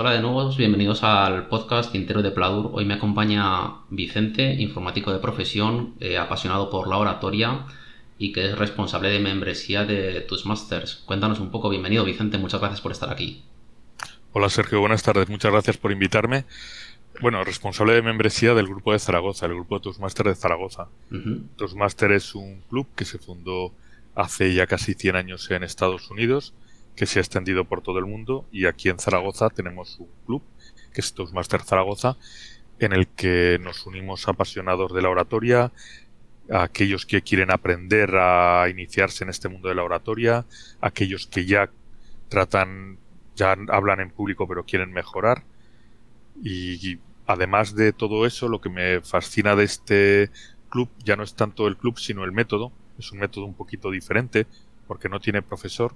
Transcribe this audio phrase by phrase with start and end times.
[0.00, 2.70] Hola de nuevo, bienvenidos al podcast Tintero de Pladur.
[2.72, 7.66] Hoy me acompaña Vicente, informático de profesión, eh, apasionado por la oratoria
[8.16, 11.02] y que es responsable de membresía de tus masters.
[11.04, 13.42] Cuéntanos un poco, bienvenido Vicente, muchas gracias por estar aquí.
[14.30, 16.44] Hola Sergio, buenas tardes, muchas gracias por invitarme.
[17.20, 20.86] Bueno, responsable de membresía del grupo de Zaragoza, el grupo de Toastmaster de Zaragoza.
[21.56, 23.72] Toastmaster es un club que se fundó
[24.14, 26.54] hace ya casi 100 años en Estados Unidos
[26.98, 30.42] que se ha extendido por todo el mundo y aquí en Zaragoza tenemos un club
[30.92, 32.16] que es Toastmaster Zaragoza
[32.80, 35.70] en el que nos unimos apasionados de la oratoria,
[36.50, 40.44] a aquellos que quieren aprender a iniciarse en este mundo de la oratoria,
[40.80, 41.70] aquellos que ya
[42.28, 42.98] tratan,
[43.36, 45.44] ya hablan en público pero quieren mejorar.
[46.42, 50.30] Y, además de todo eso, lo que me fascina de este
[50.70, 52.72] club ya no es tanto el club, sino el método.
[52.98, 54.46] Es un método un poquito diferente
[54.86, 55.94] porque no tiene profesor,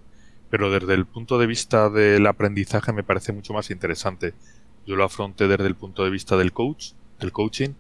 [0.53, 4.35] pero desde el punto de vista del aprendizaje me parece mucho más interesante.
[4.87, 7.71] Yo lo afronté desde el punto de vista del coach, del coaching,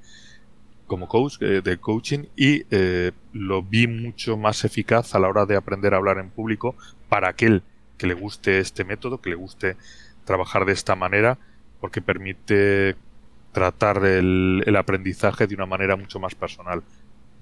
[0.87, 5.45] como coach eh, de coaching y eh, lo vi mucho más eficaz a la hora
[5.45, 6.75] de aprender a hablar en público
[7.11, 7.62] para aquel
[7.98, 9.77] que le guste este método, que le guste
[10.25, 11.37] trabajar de esta manera,
[11.78, 12.97] porque permite
[13.53, 16.83] tratar el aprendizaje de una manera mucho más personal,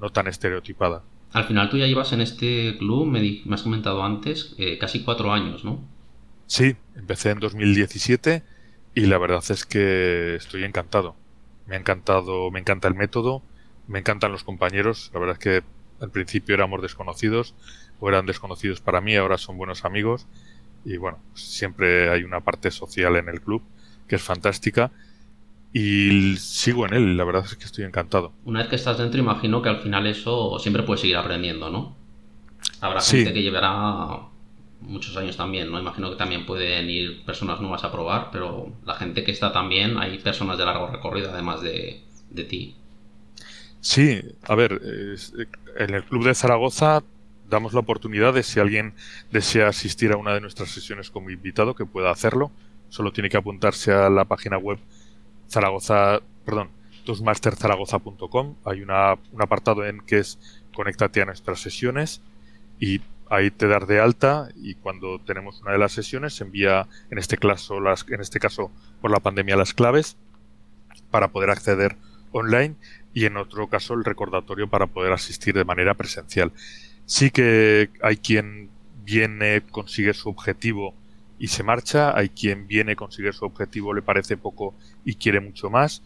[0.01, 1.05] no tan estereotipada.
[1.33, 5.33] Al final tú ya llevas en este club, me, has comentado antes, eh, casi cuatro
[5.33, 5.81] años, ¿no?
[6.47, 8.43] Sí, empecé en 2017
[8.95, 11.15] y la verdad es que estoy encantado.
[11.67, 13.43] Me ha encantado, me encanta el método,
[13.87, 15.11] me encantan los compañeros.
[15.15, 15.63] La verdad es que
[16.01, 17.55] al principio éramos desconocidos
[18.01, 20.27] o eran desconocidos para mí, ahora son buenos amigos
[20.85, 23.63] y bueno, siempre hay una parte social en el club
[24.09, 24.91] que es fantástica
[25.73, 28.33] y sigo en él, la verdad es que estoy encantado.
[28.45, 31.97] Una vez que estás dentro, imagino que al final eso siempre puedes seguir aprendiendo, ¿no?
[32.81, 34.29] Habrá gente que llevará
[34.81, 35.79] muchos años también, ¿no?
[35.79, 39.99] Imagino que también pueden ir personas nuevas a probar, pero la gente que está también,
[39.99, 42.75] hay personas de largo recorrido además de, de ti.
[43.81, 44.81] Sí, a ver,
[45.79, 47.03] en el Club de Zaragoza
[47.49, 48.95] damos la oportunidad de si alguien
[49.31, 52.51] desea asistir a una de nuestras sesiones como invitado, que pueda hacerlo.
[52.89, 54.79] Solo tiene que apuntarse a la página web
[55.51, 56.71] Zaragoza, perdón,
[57.05, 58.55] toastmasterzaragoza.com.
[58.65, 60.39] Hay una, un apartado en que es
[60.75, 62.23] conéctate a nuestras sesiones
[62.79, 66.89] y ahí te das de alta y cuando tenemos una de las sesiones se envía
[67.11, 70.17] en este caso las en este caso por la pandemia las claves
[71.11, 71.97] para poder acceder
[72.33, 72.77] online
[73.15, 76.53] y en otro caso el recordatorio para poder asistir de manera presencial.
[77.07, 78.71] Sí que hay quien
[79.05, 80.95] viene, consigue su objetivo
[81.41, 84.75] y se marcha, hay quien viene, consigue su objetivo, le parece poco
[85.07, 86.03] y quiere mucho más,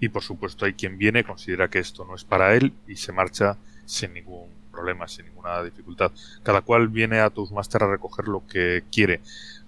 [0.00, 3.12] y por supuesto hay quien viene, considera que esto no es para él y se
[3.12, 6.12] marcha sin ningún problema, sin ninguna dificultad.
[6.42, 9.20] Cada cual viene a Toastmaster a recoger lo que quiere.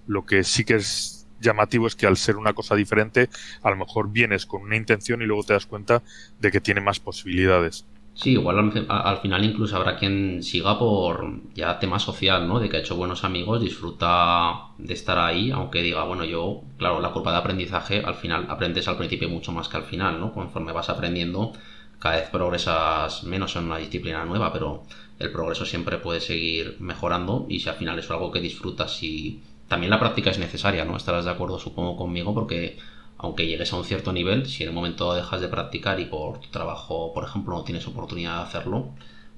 [0.07, 3.29] Lo que sí que es llamativo es que al ser una cosa diferente,
[3.61, 6.01] a lo mejor vienes con una intención y luego te das cuenta
[6.39, 7.85] de que tiene más posibilidades.
[8.15, 12.59] Sí, igual al, final incluso habrá quien siga por ya tema social, ¿no?
[12.59, 16.99] De que ha hecho buenos amigos, disfruta de estar ahí, aunque diga, bueno, yo, claro,
[16.99, 20.31] la curva de aprendizaje, al final aprendes al principio mucho más que al final, ¿no?
[20.31, 21.53] Conforme vas aprendiendo,
[21.99, 24.83] cada vez progresas menos en una disciplina nueva, pero
[25.17, 29.41] el progreso siempre puede seguir mejorando y si al final es algo que disfrutas y
[29.67, 30.97] también la práctica es necesaria, ¿no?
[30.97, 32.77] Estarás de acuerdo, supongo, conmigo, porque
[33.23, 36.41] aunque llegues a un cierto nivel, si en el momento dejas de practicar y por
[36.41, 38.89] tu trabajo, por ejemplo, no tienes oportunidad de hacerlo,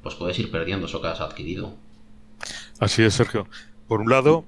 [0.02, 1.76] pues puedes ir perdiendo eso que has adquirido.
[2.80, 3.48] Así es, Sergio.
[3.88, 4.44] Por un lado,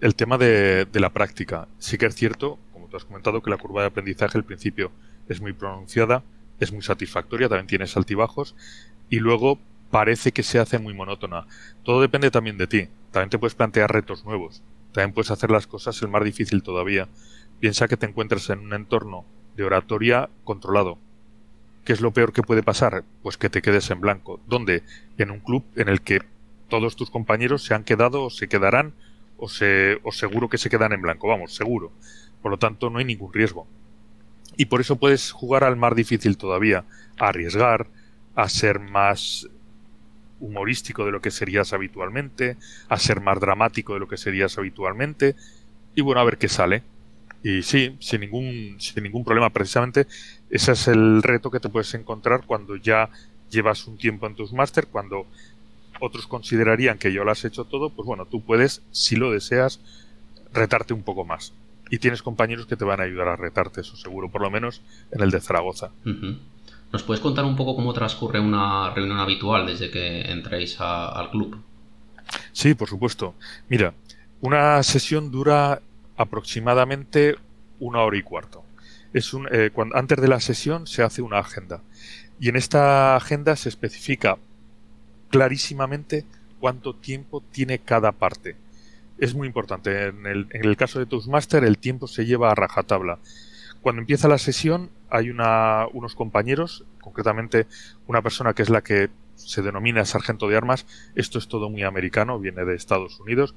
[0.00, 1.68] el tema de, la práctica.
[1.78, 4.90] Sí que es cierto, como tú has comentado, que la curva de aprendizaje al principio
[5.28, 6.22] es muy pronunciada,
[6.58, 8.54] es muy satisfactoria, también tienes altibajos,
[9.10, 9.58] y luego
[9.90, 11.46] parece que se hace muy monótona.
[11.82, 12.88] Todo depende también de ti.
[13.10, 14.62] También te puedes plantear retos nuevos.
[14.92, 17.06] También puedes hacer las cosas el más difícil todavía.
[17.60, 19.24] Piensa que te encuentras en un entorno
[19.56, 20.98] de oratoria controlado.
[21.84, 23.02] ¿Qué es lo peor que puede pasar?
[23.22, 24.40] Pues que te quedes en blanco.
[24.46, 24.82] ¿Dónde?
[25.16, 26.20] En un club en el que
[26.68, 28.92] todos tus compañeros se han quedado o se quedarán
[29.38, 31.28] o, se, o seguro que se quedan en blanco.
[31.28, 31.90] Vamos, seguro.
[32.42, 33.66] Por lo tanto, no hay ningún riesgo.
[34.56, 36.84] Y por eso puedes jugar al más difícil todavía,
[37.18, 37.86] a arriesgar,
[38.34, 39.48] a ser más
[40.40, 42.56] humorístico de lo que serías habitualmente,
[42.88, 45.34] a ser más dramático de lo que serías habitualmente,
[45.94, 46.82] y bueno, a ver qué sale.
[47.42, 49.50] Y sí, sin ningún, sin ningún problema.
[49.50, 50.06] Precisamente
[50.50, 53.10] ese es el reto que te puedes encontrar cuando ya
[53.50, 55.26] llevas un tiempo en tus máster, cuando
[56.00, 59.80] otros considerarían que yo lo has hecho todo, pues bueno, tú puedes, si lo deseas,
[60.52, 61.52] retarte un poco más.
[61.90, 64.82] Y tienes compañeros que te van a ayudar a retarte, eso seguro, por lo menos
[65.10, 65.90] en el de Zaragoza.
[66.92, 71.62] ¿Nos puedes contar un poco cómo transcurre una reunión habitual desde que entréis al club?
[72.52, 73.34] Sí, por supuesto.
[73.68, 73.94] Mira,
[74.40, 75.80] una sesión dura
[76.18, 77.36] aproximadamente
[77.80, 78.64] una hora y cuarto.
[79.14, 81.80] Es un, eh, cuando, antes de la sesión se hace una agenda
[82.38, 84.36] y en esta agenda se especifica
[85.30, 86.26] clarísimamente
[86.60, 88.56] cuánto tiempo tiene cada parte.
[89.18, 90.08] Es muy importante.
[90.08, 93.18] En el, caso de Toastmaster el tiempo se lleva a rajatabla.
[93.80, 97.66] Cuando empieza la sesión hay una, unos compañeros, concretamente
[98.06, 100.86] una persona que es la que se denomina sargento de armas.
[101.14, 103.54] Esto es todo muy americano, viene de Estados Unidos.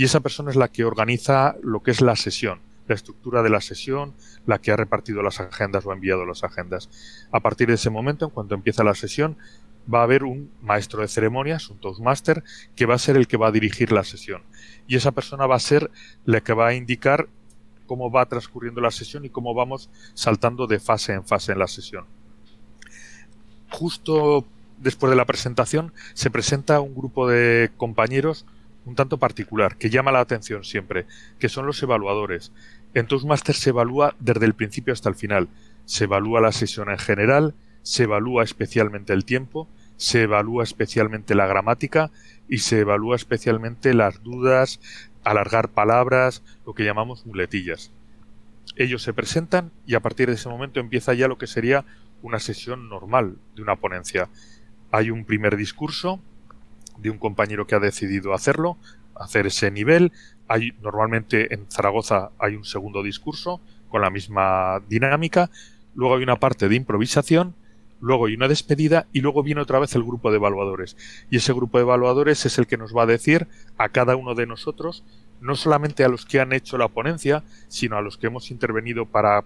[0.00, 3.50] Y esa persona es la que organiza lo que es la sesión, la estructura de
[3.50, 4.14] la sesión,
[4.46, 6.88] la que ha repartido las agendas o ha enviado las agendas.
[7.30, 9.36] A partir de ese momento, en cuanto empieza la sesión,
[9.92, 12.42] va a haber un maestro de ceremonias, un Toastmaster,
[12.74, 14.42] que va a ser el que va a dirigir la sesión.
[14.86, 15.90] Y esa persona va a ser
[16.24, 17.28] la que va a indicar
[17.84, 21.68] cómo va transcurriendo la sesión y cómo vamos saltando de fase en fase en la
[21.68, 22.06] sesión.
[23.68, 24.46] Justo
[24.78, 28.46] después de la presentación se presenta un grupo de compañeros
[28.90, 31.06] un tanto particular que llama la atención siempre,
[31.38, 32.52] que son los evaluadores.
[32.92, 35.48] En Toastmasters se evalúa desde el principio hasta el final.
[35.84, 41.46] Se evalúa la sesión en general, se evalúa especialmente el tiempo, se evalúa especialmente la
[41.46, 42.10] gramática
[42.48, 44.80] y se evalúa especialmente las dudas,
[45.22, 47.92] alargar palabras, lo que llamamos muletillas.
[48.74, 51.84] Ellos se presentan y a partir de ese momento empieza ya lo que sería
[52.22, 54.28] una sesión normal de una ponencia.
[54.90, 56.20] Hay un primer discurso
[57.00, 58.76] de un compañero que ha decidido hacerlo,
[59.14, 60.12] hacer ese nivel.
[60.48, 65.50] Hay normalmente en Zaragoza hay un segundo discurso con la misma dinámica.
[65.94, 67.54] Luego hay una parte de improvisación
[68.00, 70.96] luego hay una despedida y luego viene otra vez el grupo de evaluadores.
[71.30, 73.46] Y ese grupo de evaluadores es el que nos va a decir
[73.78, 75.04] a cada uno de nosotros,
[75.40, 79.06] no solamente a los que han hecho la ponencia, sino a los que hemos intervenido
[79.06, 79.44] para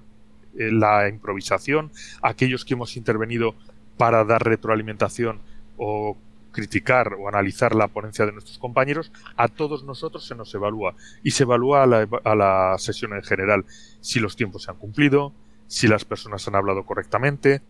[0.59, 1.91] eh, la improvisación,
[2.23, 3.55] aquellos que hemos intervenido
[3.97, 5.41] para dar retroalimentación
[5.77, 6.17] o
[6.55, 11.33] criticar o analizar la ponencia de nuestros compañeros, a todos nosotros se nos evalúa y
[11.33, 13.67] se evalúa a la, a la sesión en general
[14.01, 15.35] si los tiempos se han cumplido,
[15.67, 17.61] si las personas han hablado correctamente,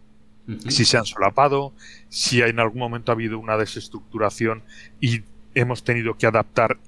[0.69, 1.73] si se han solapado,
[2.09, 4.63] si en algún momento ha habido una desestructuración
[5.01, 5.23] y
[5.55, 6.79] hemos tenido que adaptar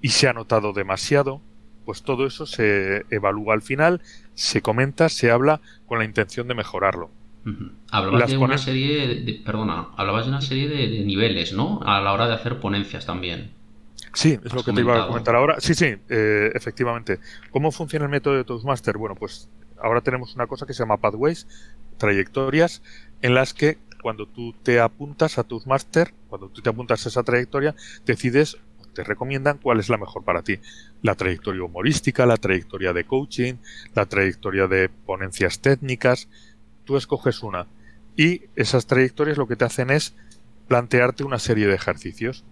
[0.00, 1.40] y se ha notado demasiado,
[1.84, 4.00] pues todo eso se evalúa al final,
[4.34, 7.10] se comenta, se habla con la intención de mejorarlo.
[7.90, 11.80] Hablabas de una serie, de, perdona, hablabas de una serie de, niveles, ¿no?
[11.84, 13.52] A la hora de hacer ponencias también.
[14.12, 15.56] Sí, es lo que te iba a comentar ahora.
[15.60, 17.20] Sí, sí, eh, efectivamente.
[17.50, 18.98] ¿Cómo funciona el método de Toastmaster?
[18.98, 19.48] Bueno, pues
[19.80, 21.46] ahora tenemos una cosa que se llama Pathways,
[21.96, 22.82] trayectorias
[23.22, 27.08] en las que cuando tú te apuntas a tus máster, cuando tú te apuntas a
[27.08, 28.58] esa trayectoria, decides,
[28.94, 30.58] te recomiendan cuál es la mejor para ti.
[31.02, 33.54] La trayectoria humorística, la trayectoria de coaching,
[33.94, 36.28] la trayectoria de ponencias técnicas.
[36.90, 37.68] Tú escoges una.
[38.16, 40.12] Y esas trayectorias lo que te hacen es
[40.66, 42.42] plantearte una serie de ejercicios.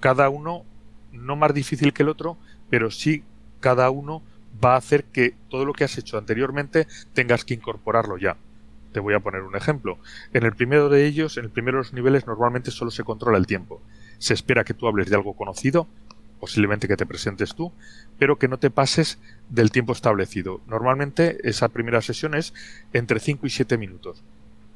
[0.00, 0.64] Cada uno
[1.12, 2.38] no más difícil que el otro,
[2.70, 3.22] pero sí
[3.60, 4.22] cada uno
[4.64, 8.38] va a hacer que todo lo que has hecho anteriormente tengas que incorporarlo ya.
[8.94, 9.98] Te voy a poner un ejemplo.
[10.32, 13.36] En el primero de ellos, en el primero de los niveles, normalmente solo se controla
[13.36, 13.82] el tiempo.
[14.16, 15.86] Se espera que tú hables de algo conocido,
[16.40, 17.74] posiblemente que te presentes tú,
[18.18, 19.18] pero que no te pases
[19.48, 20.60] del tiempo establecido.
[20.66, 22.54] Normalmente esa primera sesión es
[22.92, 24.22] entre 5 y 7 minutos.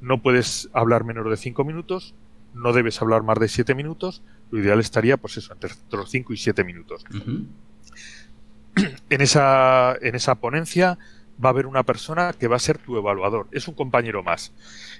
[0.00, 2.14] No puedes hablar menos de 5 minutos,
[2.54, 6.32] no debes hablar más de 7 minutos, lo ideal estaría, pues eso, entre los 5
[6.32, 7.04] y 7 minutos.
[9.10, 10.98] en, esa, en esa ponencia
[11.42, 14.52] va a haber una persona que va a ser tu evaluador, es un compañero más.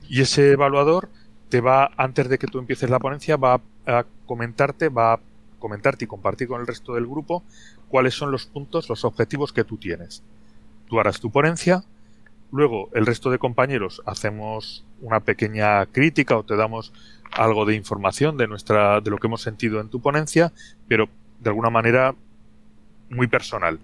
[0.09, 1.09] Y ese evaluador
[1.49, 5.21] te va, antes de que tú empieces la ponencia, va a comentarte, va a
[5.59, 7.43] comentarte y compartir con el resto del grupo
[7.91, 10.23] cuáles son los puntos, los objetivos que tú tienes.
[10.89, 11.85] Tú harás tu ponencia,
[12.51, 16.93] luego el resto de compañeros hacemos una pequeña crítica o te damos
[17.33, 20.53] algo de información de nuestra de lo que hemos sentido en tu ponencia,
[20.89, 21.09] pero
[21.41, 22.15] de alguna manera
[23.11, 23.81] muy personal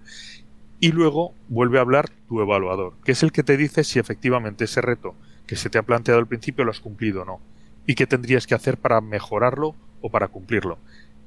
[0.79, 4.65] y luego vuelve a hablar tu evaluador, que es el que te dice si efectivamente
[4.65, 5.15] ese reto
[5.47, 7.39] que se te ha planteado al principio lo has cumplido o no,
[7.85, 10.77] y qué tendrías que hacer para mejorarlo o para cumplirlo.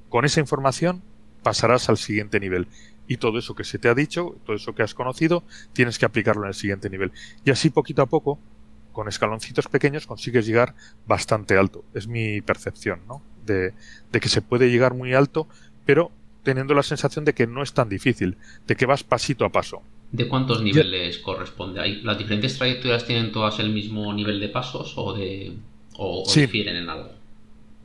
[0.08, 1.02] Con esa información
[1.42, 2.66] pasarás al siguiente nivel
[3.10, 5.42] y todo eso que se te ha dicho, todo eso que has conocido,
[5.72, 7.10] tienes que aplicarlo en el siguiente nivel.
[7.44, 8.38] Y así poquito a poco,
[8.92, 11.84] con escaloncitos pequeños, consigues llegar bastante alto.
[11.92, 13.20] Es mi percepción, ¿no?
[13.44, 13.74] De,
[14.12, 15.48] de que se puede llegar muy alto,
[15.84, 16.12] pero
[16.44, 19.82] teniendo la sensación de que no es tan difícil, de que vas pasito a paso.
[20.12, 21.80] ¿De cuántos niveles corresponde?
[21.80, 25.52] ¿Hay, ¿Las diferentes trayectorias tienen todas el mismo nivel de pasos o, de,
[25.96, 27.10] o, difieren en algo?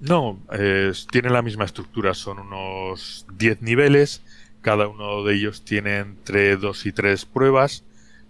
[0.07, 0.39] No,
[1.09, 4.21] tienen la misma estructura, son unos 10 niveles,
[4.61, 7.83] cada uno de ellos tiene entre 2 y 3 pruebas.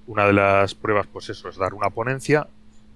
[0.07, 2.47] Una de las pruebas, pues eso, es dar una ponencia.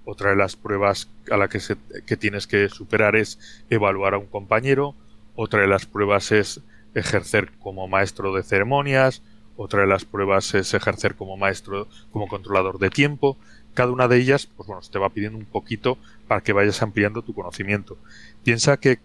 [0.05, 4.17] Otra de las pruebas a la que, se, que tienes que superar es evaluar a
[4.17, 4.95] un compañero.
[5.35, 6.61] Otra de las pruebas es
[6.93, 9.21] ejercer como maestro de ceremonias
[9.61, 13.37] otra de las pruebas es ejercer como maestro, como controlador de tiempo.
[13.73, 15.97] Cada una de ellas, pues bueno, te va pidiendo un poquito
[16.29, 17.97] para que vayas ampliando tu conocimiento.
[18.45, 18.99] Piensa que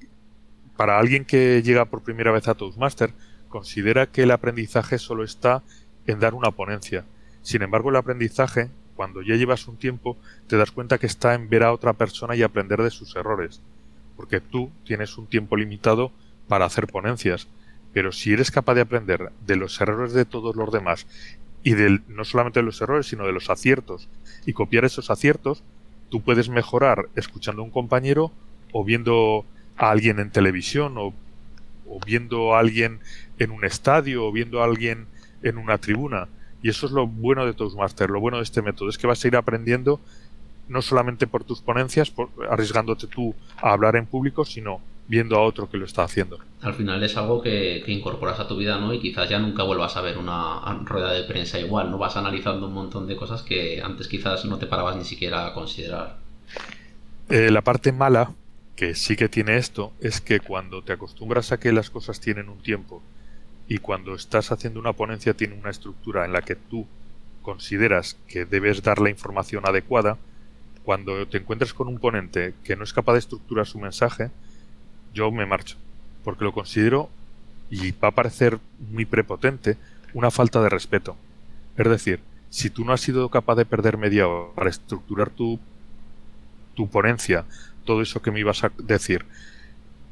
[0.77, 3.13] para alguien que llega por primera vez a Toastmaster,
[3.49, 5.65] considera que el aprendizaje solo está
[6.07, 7.05] en dar una ponencia.
[7.43, 11.49] Sin embargo, el aprendizaje, cuando ya llevas un tiempo, te das cuenta que está en
[11.49, 13.61] ver a otra persona y aprender de sus errores.
[14.17, 16.13] Porque tú tienes un tiempo limitado
[16.47, 17.49] para hacer ponencias.
[17.95, 21.07] Pero si eres capaz de aprender de los errores de todos los demás
[21.63, 24.09] y de, no solamente de los errores, sino de los aciertos
[24.45, 25.63] y copiar esos aciertos,
[26.11, 28.33] tú puedes mejorar escuchando a un compañero
[28.73, 29.47] o viendo
[29.77, 31.15] a alguien en televisión o,
[32.05, 32.99] viendo a alguien
[33.39, 35.07] en un estadio o viendo a alguien
[35.43, 36.29] en una tribuna.
[36.63, 39.25] Y eso es lo bueno de Toastmaster, lo bueno de este método, es que vas
[39.25, 40.01] a ir aprendiendo
[40.67, 45.43] no solamente por tus ponencias, por, arriesgándote tú a hablar en público, sino viendo a
[45.43, 46.39] otro que lo está haciendo.
[46.63, 48.93] Al final es algo que, que, incorporas a tu vida, ¿no?
[48.95, 51.99] Y quizás ya nunca vuelvas a ver una rueda de prensa igual, ¿no?
[51.99, 55.53] Vas analizando un montón de cosas que antes quizás no te parabas ni siquiera a
[55.53, 56.19] considerar.
[57.29, 58.33] Eh, la parte mala
[58.77, 62.49] que sí que tiene esto es que cuando te acostumbras a que las cosas tienen
[62.49, 63.03] un tiempo
[63.69, 66.87] y cuando estás haciendo una ponencia tiene una estructura en la que tú
[67.43, 70.19] consideras que debes dar la información adecuada,
[70.83, 74.31] cuando te encuentres con un ponente que no es capaz de estructurar su mensaje,
[75.15, 75.77] yo me marcho,
[76.25, 77.09] porque lo considero,
[77.71, 78.59] y va a parecer
[78.91, 79.79] muy prepotente,
[80.13, 81.17] una falta de respeto.
[81.77, 85.59] Es decir, si tú no has sido capaz de perder media hora para estructurar tu,
[86.75, 87.45] tu ponencia,
[87.85, 89.25] todo eso que me ibas a decir.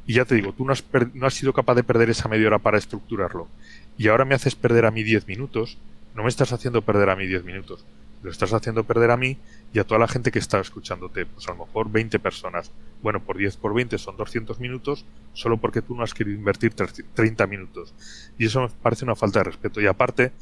[0.07, 2.49] Y ya te digo, tú no has, no has sido capaz de perder esa media
[2.49, 3.49] hora para estructurarlo.
[3.97, 5.79] Y ahora me haces perder a mí 10 minutos.
[6.15, 7.85] No me estás haciendo perder a mí 10 minutos.
[8.23, 9.37] Lo estás haciendo perder a mí
[9.73, 11.27] y a toda la gente que está escuchándote.
[11.27, 12.71] Pues a lo mejor 20 personas.
[13.03, 16.73] Bueno, por 10 por 20 son 200 minutos solo porque tú no has querido invertir
[16.75, 17.95] 30 minutos.
[18.39, 19.81] Y eso me parece una falta de respeto.
[19.81, 20.33] Y aparte,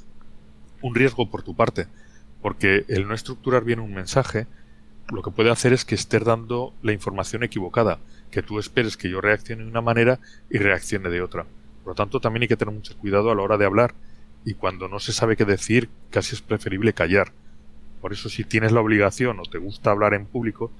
[0.82, 1.86] un riesgo por tu parte.
[2.42, 4.46] Porque el no estructurar bien un mensaje
[5.12, 7.98] lo que puede hacer es que estés dando la información equivocada,
[8.30, 11.46] que tú esperes que yo reaccione de una manera y reaccione de otra.
[11.82, 13.94] Por lo tanto, también hay que tener mucho cuidado a la hora de hablar
[14.44, 17.32] y cuando no se sabe qué decir, casi es preferible callar.
[18.00, 20.70] Por eso, si tienes la obligación o te gusta hablar en público,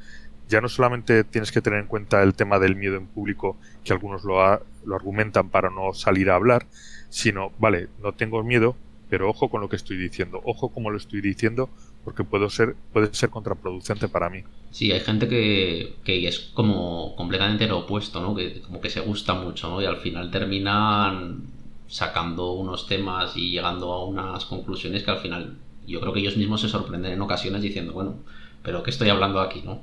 [0.49, 3.93] ya no solamente tienes que tener en cuenta el tema del miedo en público, que
[3.93, 4.37] algunos lo,
[4.85, 6.67] lo argumentan para no salir a hablar,
[7.09, 8.75] sino, vale, no tengo miedo,
[9.09, 11.69] pero ojo con lo que estoy diciendo, ojo como lo estoy diciendo,
[12.05, 14.43] porque puedo ser, puede ser contraproducente para mí.
[14.71, 18.35] Sí, hay gente que, que es como completamente lo opuesto, ¿no?
[18.35, 19.83] Que como que se gusta mucho, ¿no?
[19.83, 21.43] Y al final terminan
[21.89, 26.37] sacando unos temas y llegando a unas conclusiones que al final yo creo que ellos
[26.37, 28.19] mismos se sorprenden en ocasiones diciendo, bueno,
[28.63, 29.83] pero ¿qué estoy hablando aquí, no?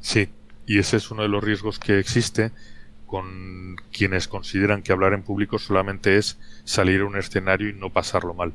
[0.00, 0.28] Sí,
[0.66, 2.52] y ese es uno de los riesgos que existe
[3.06, 7.90] con quienes consideran que hablar en público solamente es salir a un escenario y no
[7.90, 8.52] pasarlo mal.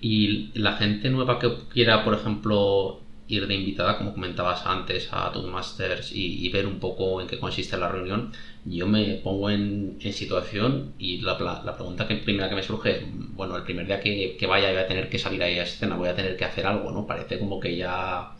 [0.00, 5.32] Y la gente nueva que quiera, por ejemplo, ir de invitada, como comentabas antes, a
[5.32, 8.32] Toastmasters y, ver un poco en qué consiste la reunión,
[8.64, 13.02] yo me pongo en, situación y la, la, pregunta que primera que me surge es,
[13.34, 15.96] bueno, el primer día que, que, vaya voy a tener que salir ahí a escena,
[15.96, 17.06] voy a tener que hacer algo, ¿no?
[17.06, 18.32] Parece como que ya,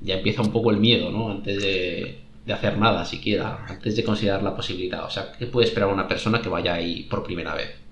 [0.00, 1.30] ya empieza un poco el miedo, ¿no?
[1.30, 5.04] Antes de hacer nada siquiera, antes de considerar la posibilidad.
[5.04, 7.83] O sea, ¿qué puede esperar una persona que vaya ahí por primera vez?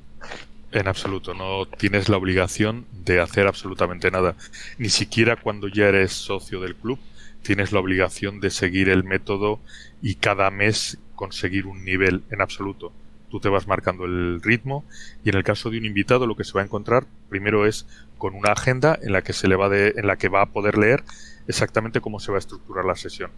[0.72, 4.36] En absoluto, no tienes la obligación de hacer absolutamente nada.
[4.78, 6.98] Ni siquiera cuando ya eres socio del club
[7.42, 9.60] tienes la obligación de seguir el método
[10.00, 12.92] y cada mes conseguir un nivel en absoluto.
[13.30, 14.84] Tú te vas marcando el ritmo
[15.24, 17.86] y en el caso de un invitado lo que se va a encontrar primero es
[18.16, 20.46] con una agenda en la que se le va de, en la que va a
[20.46, 21.02] poder leer
[21.48, 23.30] exactamente cómo se va a estructurar la sesión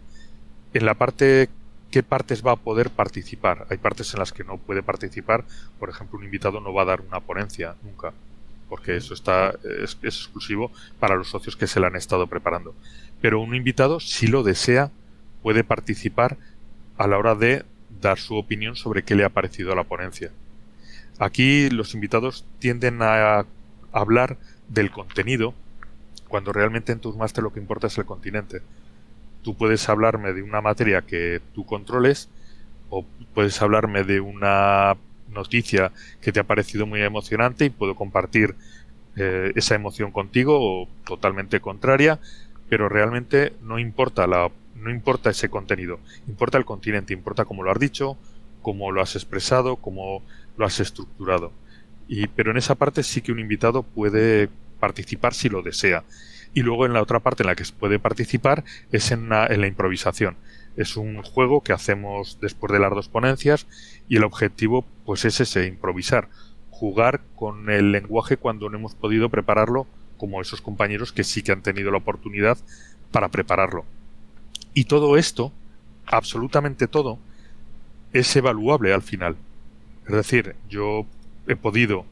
[0.73, 1.49] en la parte
[1.95, 3.67] qué partes va a poder participar.
[3.69, 5.45] Hay partes en las que no puede participar.
[5.79, 8.11] Por ejemplo, un invitado no va a dar una ponencia nunca,
[8.67, 12.75] porque eso está es, exclusivo para los socios que se la han estado preparando.
[13.21, 14.91] Pero un invitado, si lo desea,
[15.41, 16.35] puede participar
[16.97, 17.63] a la hora de
[18.01, 20.31] dar su opinión sobre qué le ha parecido a la ponencia.
[21.17, 23.45] Aquí los invitados tienden a
[23.93, 24.35] hablar
[24.67, 25.53] del contenido,
[26.27, 28.61] cuando realmente en Toastmaster lo que importa es el continente
[29.45, 32.29] tú puedes hablarme de una materia que tú controles
[32.89, 34.97] o puedes hablarme de una
[35.29, 38.55] noticia que te ha parecido muy emocionante y puedo compartir
[39.15, 42.19] eh, esa emoción contigo o totalmente contraria,
[42.69, 47.71] pero realmente no importa la no importa ese contenido, importa el continente, importa cómo lo
[47.71, 48.17] has dicho,
[48.63, 50.23] cómo lo has expresado, cómo
[50.57, 51.51] lo has estructurado.
[52.07, 54.49] Y pero en esa parte sí que un invitado puede
[54.79, 56.03] participar si lo desea
[56.55, 59.67] y luego en la otra parte en la que se puede participar es en la,
[59.67, 60.37] improvisación.
[60.77, 63.67] Es un juego que hacemos después de las dos ponencias
[64.07, 66.29] y el objetivo pues es ese, improvisar.
[66.71, 69.85] jugar con el lenguaje cuando no hemos podido prepararlo,
[70.17, 72.57] como esos compañeros que sí que han tenido la oportunidad
[73.11, 73.85] para prepararlo.
[74.73, 75.51] Y todo esto,
[76.05, 77.19] absolutamente todo,
[78.13, 79.35] es evaluable al final.
[80.05, 81.05] Es decir, yo
[81.47, 82.05] he podido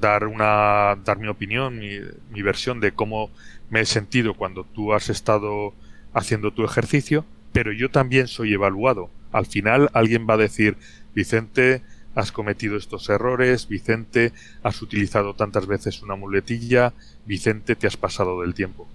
[0.00, 1.98] dar una dar mi opinión, mi,
[2.30, 3.30] mi, versión de cómo
[3.70, 5.74] me he sentido cuando tú has estado
[6.12, 9.10] haciendo tu ejercicio, pero yo también soy evaluado.
[9.32, 10.76] Al final alguien va a decir,
[11.14, 11.82] Vicente,
[12.14, 14.32] has cometido estos errores, Vicente,
[14.62, 16.92] has utilizado tantas veces una muletilla,
[17.26, 18.88] Vicente, te has pasado del tiempo.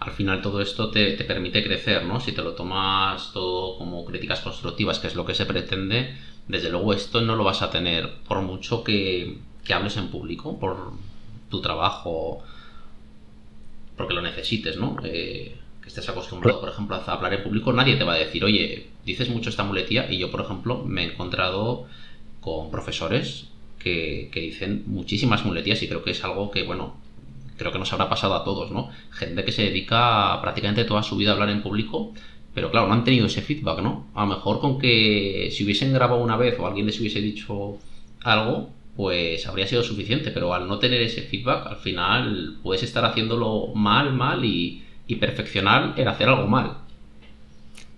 [0.00, 2.20] Al final todo esto te, te permite crecer, ¿no?
[2.20, 6.16] Si te lo tomas todo como críticas constructivas, que es lo que se pretende,
[6.48, 10.58] desde luego esto no lo vas a tener por mucho que, que hables en público,
[10.58, 10.92] por
[11.50, 12.42] tu trabajo,
[14.00, 14.96] porque lo necesites, ¿no?
[15.04, 18.44] Eh, que estés acostumbrado, por ejemplo, a hablar en público, nadie te va a decir,
[18.44, 21.86] oye, dices mucho esta muletilla y yo, por ejemplo, me he encontrado
[22.40, 26.96] con profesores que, que dicen muchísimas muletillas y creo que es algo que, bueno,
[27.58, 28.90] creo que nos habrá pasado a todos, ¿no?
[29.10, 32.14] Gente que se dedica prácticamente toda su vida a hablar en público
[32.54, 34.06] pero claro, no han tenido ese feedback, ¿no?
[34.14, 37.78] A lo mejor con que si hubiesen grabado una vez o alguien les hubiese dicho
[38.22, 43.02] algo, pues habría sido suficiente, pero al no tener ese feedback, al final puedes estar
[43.02, 44.84] haciéndolo mal, mal y,
[45.18, 46.76] perfeccionar el hacer algo mal.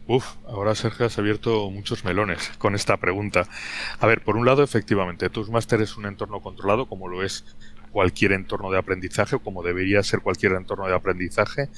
[0.07, 3.49] Uf, ahora Sergio has abierto muchos melones con esta pregunta.
[3.99, 7.45] A ver, por un lado, efectivamente, Toastmaster es un entorno controlado, como lo es
[7.91, 11.69] cualquier entorno de aprendizaje o como debería ser cualquier entorno de aprendizaje,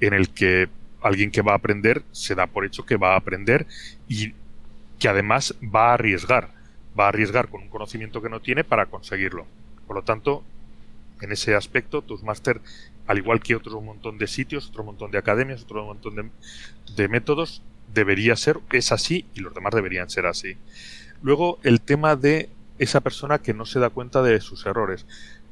[0.00, 0.68] en el que
[1.00, 3.66] alguien que va a aprender se da por hecho que va a aprender
[4.06, 4.34] y
[4.98, 6.55] que además va a arriesgar,
[6.98, 9.46] va a arriesgar con un conocimiento que no tiene para conseguirlo.
[9.86, 10.42] Por lo tanto,
[11.20, 12.60] en ese aspecto, Toastmaster,
[13.06, 16.32] al igual que otro montón de sitios, otro montón de academias, otro montón
[16.96, 17.62] de, métodos,
[17.92, 20.56] debería ser, es así y los demás deberían ser así.
[21.22, 25.06] Luego, el tema de esa persona que no se da cuenta de sus errores.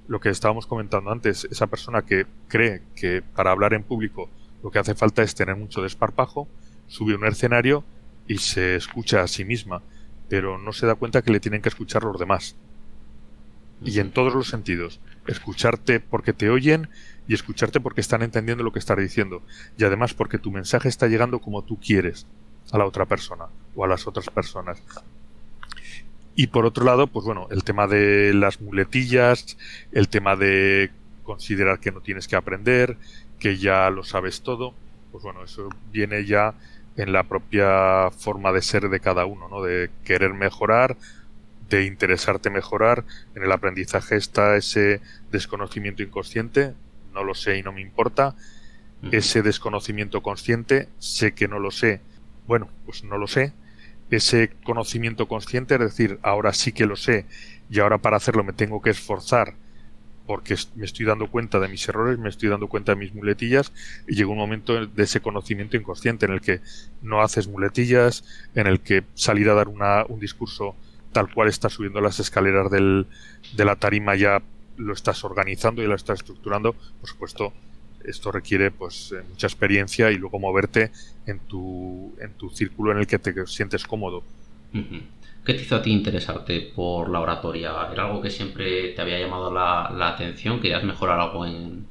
[0.09, 4.29] Lo que estábamos comentando antes, esa persona que cree que para hablar en público
[4.63, 6.49] lo que hace falta es tener mucho desparpajo,
[6.87, 7.85] sube a un escenario
[8.27, 9.83] y se escucha a sí misma,
[10.29, 12.57] pero no se da cuenta que le tienen que escuchar los demás.
[13.85, 15.01] Y en todos los sentidos.
[15.27, 16.89] Escucharte porque te oyen
[17.29, 19.43] y escucharte porque están entendiendo lo que estás diciendo.
[19.79, 22.27] Y además porque tu mensaje está llegando como tú quieres
[22.73, 24.83] a la otra persona o a las otras personas.
[26.37, 29.57] Y por otro lado, pues bueno, el tema de las muletillas,
[29.93, 30.91] el tema de
[31.23, 32.97] considerar que no tienes que aprender,
[33.39, 34.75] que ya lo sabes todo,
[35.13, 36.55] pues bueno, eso viene ya
[36.97, 39.63] en la propia forma de ser de cada uno, ¿no?
[39.63, 40.97] De querer mejorar,
[41.69, 43.05] de interesarte mejorar.
[43.35, 46.75] En el aprendizaje está ese desconocimiento inconsciente,
[47.13, 48.35] no lo sé y no me importa.
[49.11, 52.01] Ese desconocimiento consciente, sé que no lo sé,
[52.47, 53.53] bueno, pues no lo sé.
[54.11, 57.27] Ese conocimiento consciente, es decir, ahora sí que lo sé
[57.69, 59.55] y ahora para hacerlo me tengo que esforzar
[60.27, 63.73] porque me estoy dando cuenta de mis errores, me estoy dando cuenta de mis muletillas
[64.09, 66.61] y llega un momento de ese conocimiento inconsciente en el que
[67.03, 70.75] no haces muletillas, en el que salir a dar una, un discurso
[71.13, 73.07] tal cual estás subiendo las escaleras del,
[73.57, 74.43] de la tarima ya
[74.77, 77.53] lo estás organizando y lo estás estructurando, por supuesto
[78.05, 80.91] esto requiere pues eh, mucha experiencia y luego moverte
[81.27, 84.23] en tu, en tu círculo en el que te sientes cómodo.
[85.45, 87.75] ¿Qué te hizo a ti interesarte por la oratoria?
[87.93, 90.59] ¿Era algo que siempre te había llamado la, atención?
[90.59, 91.87] ¿Querías mejorar algo en,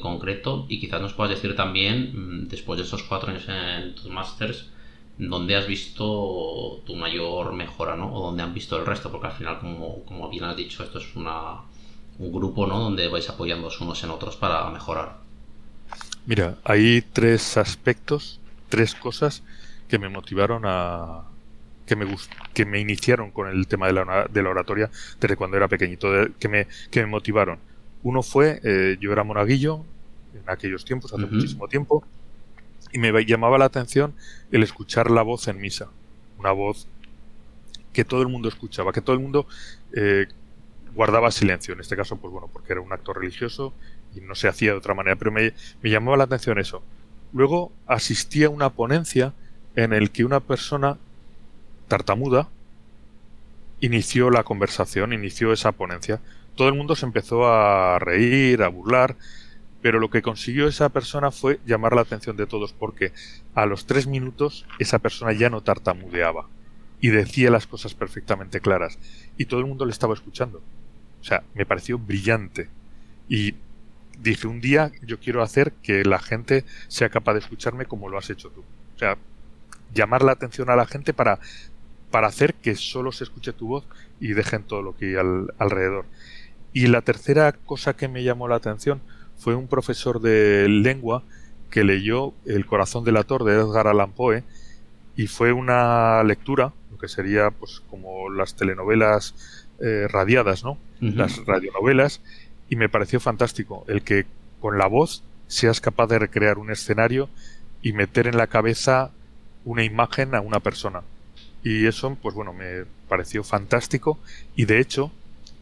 [0.00, 0.66] concreto?
[0.68, 4.70] Y quizás nos puedas decir también, mm, después de esos cuatro años en tus masters,
[5.18, 8.12] ¿dónde has visto tu mayor mejora, ¿no?
[8.14, 10.98] O dónde han visto el resto, porque al final, como, como bien has dicho, esto
[10.98, 11.62] es una,
[12.18, 12.78] un grupo, ¿no?
[12.80, 15.18] Donde vais apoyándoos unos en otros para mejorar.
[16.24, 19.42] Mira, hay tres aspectos, tres cosas
[19.88, 21.22] que me motivaron a,
[21.86, 22.06] que me,
[22.52, 26.08] que me iniciaron con el tema de la, de la oratoria desde cuando era pequeñito,
[26.38, 27.58] que, me, que me motivaron.
[28.02, 29.84] Uno fue, eh, yo era monaguillo
[30.34, 32.04] en aquellos tiempos, hace muchísimo tiempo,
[32.92, 34.14] y me llamaba la atención
[34.52, 35.88] el escuchar la voz en misa.
[36.38, 36.86] Una voz
[37.92, 39.46] que todo el mundo escuchaba, que todo el mundo
[39.92, 40.26] eh,
[40.94, 41.74] guardaba silencio.
[41.74, 43.72] En este caso, pues bueno, porque era un acto religioso
[44.14, 46.82] y no se hacía de otra manera, pero me, me llamaba la atención eso.
[47.32, 49.32] Luego asistí a una ponencia
[49.74, 50.98] en el que una persona
[51.88, 52.48] tartamuda,
[53.80, 56.20] inició la conversación, inició esa ponencia.
[56.54, 59.16] Todo el mundo se empezó a reír, a burlar,
[59.82, 63.12] pero lo que consiguió esa persona fue llamar la atención de todos porque
[63.54, 66.48] a los tres minutos esa persona ya no tartamudeaba
[67.00, 68.98] y decía las cosas perfectamente claras
[69.36, 70.62] y todo el mundo le estaba escuchando.
[71.20, 72.68] O sea, me pareció brillante
[73.28, 73.54] y
[74.18, 78.18] dije un día yo quiero hacer que la gente sea capaz de escucharme como lo
[78.18, 78.64] has hecho tú.
[78.96, 79.18] O sea,
[79.94, 81.38] llamar la atención a la gente para
[82.10, 83.84] para hacer que solo se escuche tu voz
[84.20, 86.06] y dejen todo lo que hay alrededor.
[86.72, 89.00] Y la tercera cosa que me llamó la atención
[89.36, 91.22] fue un profesor de lengua
[91.70, 94.44] que leyó El corazón del ator de Edgar Allan Poe
[95.16, 100.78] y fue una lectura, lo que sería pues como las telenovelas eh, radiadas, ¿no?
[101.00, 102.22] Las radionovelas
[102.68, 104.26] y me pareció fantástico el que
[104.60, 107.28] con la voz seas capaz de recrear un escenario
[107.82, 109.10] y meter en la cabeza
[109.64, 111.02] una imagen a una persona.
[111.66, 114.20] Y eso, pues bueno, me pareció fantástico
[114.54, 115.10] y de hecho,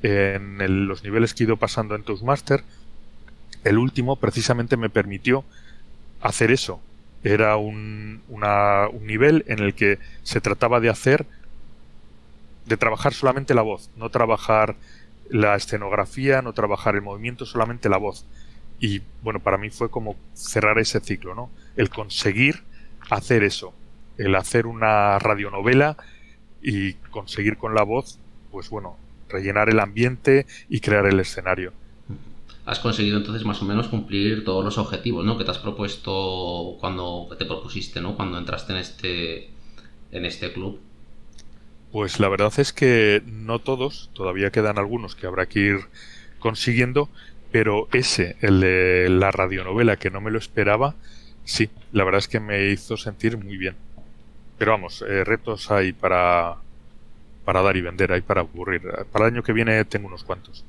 [0.03, 2.63] en los niveles que he ido pasando en Toastmaster,
[3.65, 5.47] el último precisamente me permitió
[6.21, 6.79] hacer eso.
[7.23, 11.25] Era un, un nivel en el que se trataba de hacer,
[12.67, 14.77] de trabajar solamente la voz, no trabajar
[15.31, 18.27] la escenografía, no trabajar el movimiento, solamente la voz.
[18.79, 21.49] Y bueno, para mí fue como cerrar ese ciclo, ¿no?
[21.77, 22.63] El conseguir
[23.09, 23.73] hacer eso,
[24.19, 25.97] el hacer una radionovela
[26.63, 28.19] y conseguir con la voz,
[28.51, 28.97] pues bueno,
[29.29, 31.73] rellenar el ambiente y crear el escenario.
[32.67, 35.37] Has conseguido entonces más o menos cumplir todos los objetivos, ¿no?
[35.37, 38.17] Que te has propuesto cuando te propusiste, ¿no?
[38.17, 39.51] Cuando entraste en este
[40.13, 40.81] en este club.
[41.93, 45.81] Pues la verdad es que no todos, todavía quedan algunos que habrá que ir
[46.39, 47.09] consiguiendo,
[47.53, 50.95] pero ese, el de la radionovela, que no me lo esperaba,
[51.45, 53.77] sí, la verdad es que me hizo sentir muy bien.
[54.59, 56.57] Pero vamos, eh, retos hay para,
[57.45, 58.83] para dar y vender, hay para aburrir.
[59.13, 60.65] Para el año que viene tengo unos cuantos.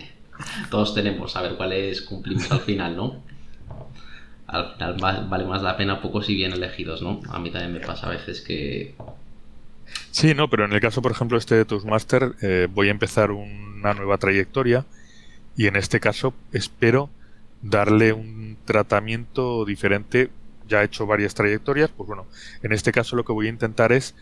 [0.70, 3.22] Todos tenemos, a ver cuáles cumplimos al final, ¿no?
[4.46, 4.96] Al final
[5.28, 7.20] vale más la pena pocos y bien elegidos, ¿no?
[7.30, 8.94] A mí también me pasa a veces que
[10.10, 13.30] Sí, no, pero en el caso, por ejemplo, este de Toastmaster, eh, voy a empezar
[13.30, 14.84] una nueva trayectoria
[15.56, 17.10] y en este caso espero
[17.62, 20.30] darle un tratamiento diferente.
[20.68, 22.26] Ya he hecho varias trayectorias, pues bueno,
[22.62, 24.14] en este caso lo que voy a intentar es,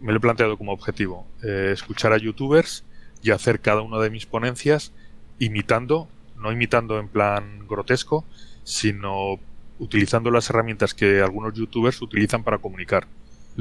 [0.00, 2.84] me lo he planteado como objetivo, eh, escuchar a youtubers
[3.22, 4.92] y hacer cada una de mis ponencias
[5.38, 8.24] imitando, no imitando en plan grotesco,
[8.64, 9.38] sino
[9.78, 13.06] utilizando las herramientas que algunos youtubers utilizan para comunicar.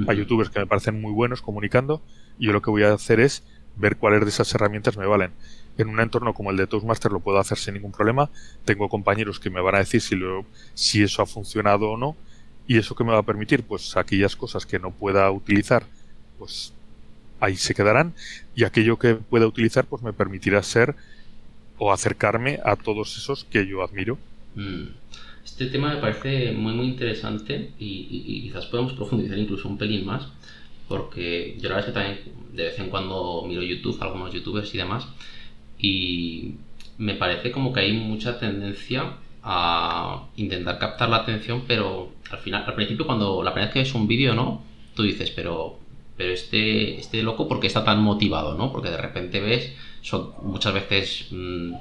[0.08, 2.02] Hay youtubers que me parecen muy buenos comunicando
[2.40, 3.44] y yo lo que voy a hacer es
[3.76, 5.32] ver cuáles de esas herramientas me valen.
[5.78, 8.30] En un entorno como el de Toastmaster lo puedo hacer sin ningún problema.
[8.66, 12.16] Tengo compañeros que me van a decir si, lo, si eso ha funcionado o no.
[12.68, 13.64] ¿Y eso que me va a permitir?
[13.64, 15.84] Pues aquellas cosas que no pueda utilizar,
[16.38, 16.74] pues
[17.40, 18.14] ahí se quedarán.
[18.56, 20.96] Y aquello que pueda utilizar, pues me permitirá ser
[21.78, 24.18] o acercarme a todos esos que yo admiro.
[24.56, 24.90] Mm.
[25.44, 30.28] Este tema me parece muy muy interesante y, quizás podemos profundizar incluso un pelín más,
[30.92, 32.20] porque yo la verdad es que también
[32.52, 35.08] de vez en cuando miro YouTube, algunos youtubers y demás,
[35.80, 36.56] y
[36.98, 42.66] me parece como que hay mucha tendencia a intentar captar la atención, pero al final,
[42.68, 44.64] al principio cuando la primera vez que ves un vídeo, ¿no?
[44.94, 45.80] Tú dices, pero,
[46.18, 48.72] pero este, este loco, ¿por qué está tan motivado, ¿no?
[48.72, 51.74] Porque de repente ves, son muchas veces mm,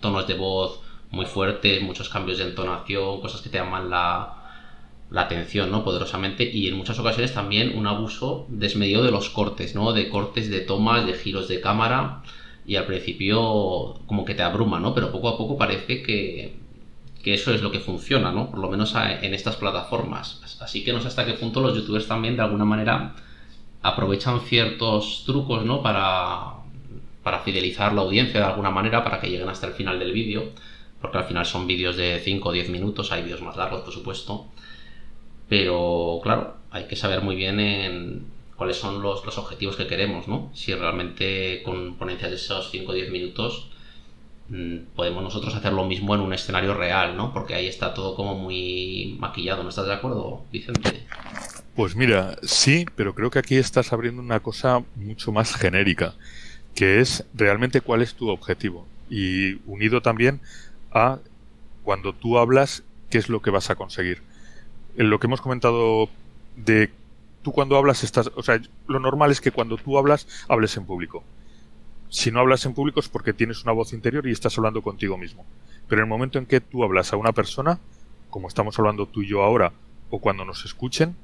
[0.00, 4.39] tonos de voz muy fuertes, muchos cambios de entonación, cosas que te llaman la,
[5.10, 5.84] la atención, ¿no?
[5.84, 6.44] Poderosamente.
[6.44, 9.92] Y en muchas ocasiones también un abuso desmedido de los cortes, ¿no?
[9.92, 12.22] De cortes de tomas, de giros de cámara.
[12.66, 14.94] Y al principio como que te abruma, ¿no?
[14.94, 16.56] Pero poco a poco parece que,
[17.22, 18.50] que eso es lo que funciona, ¿no?
[18.50, 20.58] Por lo menos en estas plataformas.
[20.60, 23.14] Así que no sé hasta qué punto los youtubers también de alguna manera
[23.82, 25.82] aprovechan ciertos trucos, ¿no?
[25.82, 26.54] Para,
[27.22, 30.52] para fidelizar la audiencia de alguna manera, para que lleguen hasta el final del vídeo
[31.00, 33.92] porque al final son vídeos de 5 o 10 minutos, hay vídeos más largos, por
[33.92, 34.46] supuesto,
[35.50, 40.28] pero claro, hay que saber muy bien en cuáles son los, los objetivos que queremos,
[40.28, 40.52] ¿no?
[40.54, 43.68] Si realmente con ponencias de esos 5 o 10 minutos
[44.48, 47.32] mm, podemos nosotros hacer lo mismo en un escenario real, ¿no?
[47.34, 51.04] Porque ahí está todo como muy maquillado, ¿no estás de acuerdo, Vicente?
[51.74, 56.14] Pues mira, sí, pero creo que aquí estás abriendo una cosa mucho más genérica,
[56.76, 58.86] que es realmente cuál es tu objetivo.
[59.10, 60.40] Y unido también
[60.92, 61.18] a
[61.82, 64.29] cuando tú hablas, qué es lo que vas a conseguir.
[64.96, 66.08] Lo que hemos comentado
[66.56, 66.90] de
[67.42, 70.84] tú cuando hablas estás, o sea, lo normal es que cuando tú hablas hables en
[70.84, 71.22] público.
[72.08, 75.16] Si no hablas en público es porque tienes una voz interior y estás hablando contigo
[75.16, 75.44] mismo.
[75.88, 77.78] Pero en el momento en que tú hablas a una persona,
[78.30, 79.72] como estamos hablando tú y yo ahora,
[80.10, 81.14] o cuando nos escuchen,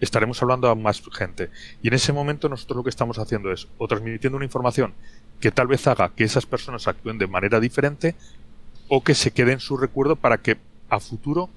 [0.00, 1.50] estaremos hablando a más gente.
[1.82, 4.92] Y en ese momento nosotros lo que estamos haciendo es o transmitiendo una información
[5.40, 8.14] que tal vez haga que esas personas actúen de manera diferente
[8.88, 11.48] o que se quede en su recuerdo para que a futuro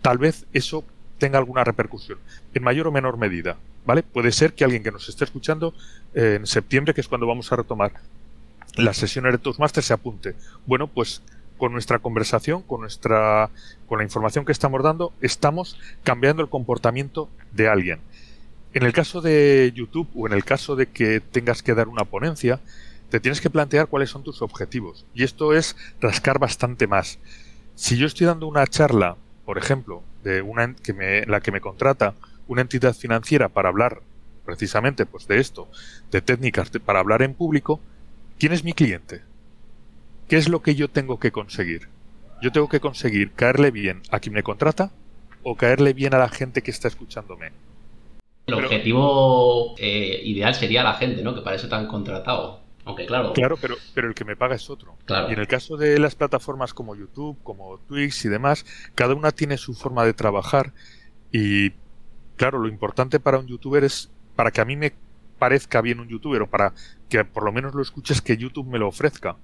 [0.00, 0.84] tal vez eso
[1.22, 2.18] tenga alguna repercusión,
[2.52, 3.56] en mayor o menor medida.
[3.86, 4.02] ¿Vale?
[4.02, 5.72] Puede ser que alguien que nos esté escuchando
[6.14, 7.92] eh, en septiembre, que es cuando vamos a retomar
[8.74, 10.34] la sesión de Toastmaster, se apunte.
[10.66, 11.22] Bueno, pues
[11.58, 13.50] con nuestra conversación, con nuestra,
[13.86, 18.00] con la información que estamos dando, estamos cambiando el comportamiento de alguien.
[18.74, 22.04] En el caso de YouTube o en el caso de que tengas que dar una
[22.04, 22.58] ponencia,
[23.10, 25.06] te tienes que plantear cuáles son tus objetivos.
[25.14, 27.20] Y esto es rascar bastante más.
[27.76, 31.60] Si yo estoy dando una charla, por ejemplo, de una que me, la que me
[31.60, 32.14] contrata
[32.48, 34.02] una entidad financiera para hablar
[34.44, 35.68] precisamente pues de esto,
[36.10, 37.80] de técnicas para hablar en público,
[38.38, 39.22] ¿quién es mi cliente?
[40.28, 41.88] ¿Qué es lo que yo tengo que conseguir?
[42.42, 44.90] Yo tengo que conseguir caerle bien a quien me contrata
[45.42, 47.52] o caerle bien a la gente que está escuchándome.
[48.46, 51.34] El objetivo eh, ideal sería la gente, ¿no?
[51.34, 52.61] Que para eso te han contratado.
[52.84, 53.32] Aunque claro.
[53.32, 54.96] Claro, pero, pero el que me paga es otro.
[55.28, 59.30] Y en el caso de las plataformas como YouTube, como Twix y demás, cada una
[59.30, 60.72] tiene su forma de trabajar.
[61.30, 61.70] Y
[62.36, 64.92] claro, lo importante para un youtuber es para que a mí me
[65.38, 66.72] parezca bien un youtuber o para
[67.08, 69.36] que por lo menos lo escuches que YouTube me lo ofrezca.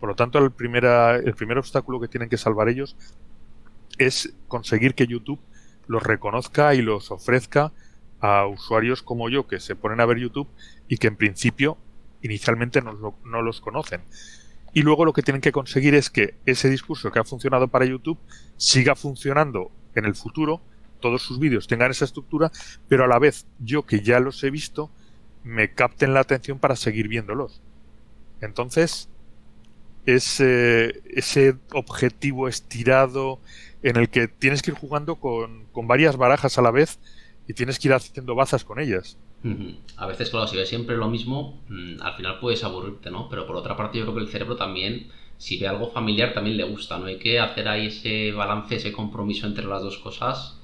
[0.00, 2.96] Por lo tanto, el, primera, el primer obstáculo que tienen que salvar ellos
[3.98, 5.40] es conseguir que YouTube
[5.86, 7.72] los reconozca y los ofrezca
[8.20, 10.48] a usuarios como yo que se ponen a ver YouTube
[10.88, 11.76] y que en principio
[12.22, 14.02] inicialmente no, no, los conocen.
[14.72, 17.84] Y luego lo que tienen que conseguir es que ese discurso que ha funcionado para
[17.84, 18.18] YouTube
[18.56, 20.62] siga funcionando en el futuro
[21.00, 22.50] todos sus vídeos tengan esa estructura,
[22.88, 24.90] pero a la vez yo que ya los he visto,
[25.44, 27.60] me capten la atención para seguir viéndolos.
[28.40, 29.10] Entonces,
[30.06, 33.40] ese, ese objetivo estirado
[33.82, 36.98] en el que tienes que ir jugando con, con varias barajas a la vez
[37.46, 39.18] y tienes que ir haciendo bazas con ellas.
[39.96, 43.28] A veces, claro, si ves siempre lo mismo, mm, al final puedes aburrirte, ¿no?
[43.28, 46.56] Pero por otra parte, yo creo que el cerebro también, si ve algo familiar, también
[46.56, 47.06] le gusta, ¿no?
[47.06, 50.58] Hay que hacer ahí ese balance, ese compromiso entre las dos cosas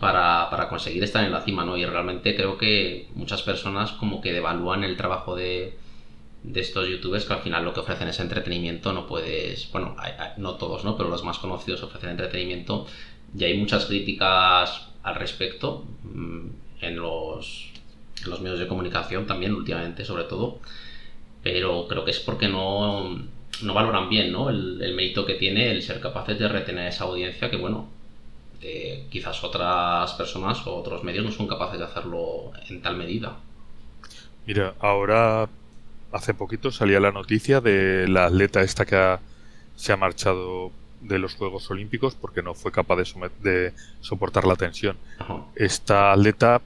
[0.00, 1.76] para, para, conseguir estar en la cima, ¿no?
[1.76, 5.76] Y realmente creo que muchas personas como que devalúan el trabajo de,
[6.46, 9.96] de estos youtubers que al final lo que ofrecen es entretenimiento, no puedes, bueno,
[10.36, 10.96] no todos, ¿no?
[10.96, 12.86] Pero los más conocidos ofrecen entretenimiento
[13.36, 16.46] y hay muchas críticas al respecto mm,
[16.82, 17.65] en los,
[18.26, 20.60] en los medios de comunicación también últimamente, sobre todo,
[21.42, 23.18] pero creo que es porque no,
[23.62, 24.50] no valoran bien, ¿no?
[24.50, 27.88] El, el mérito que tiene el ser capaces de retener esa audiencia que, bueno,
[29.10, 33.36] quizás otras personas o otros medios no son capaces de hacerlo en tal medida.
[34.46, 35.48] Mira, ahora
[36.12, 39.18] hace poquito salía la noticia de la atleta esta que
[39.76, 44.56] se ha marchado de los Juegos Olímpicos porque no fue capaz de, de soportar la
[44.56, 44.96] tensión.
[45.54, 46.62] Esta atleta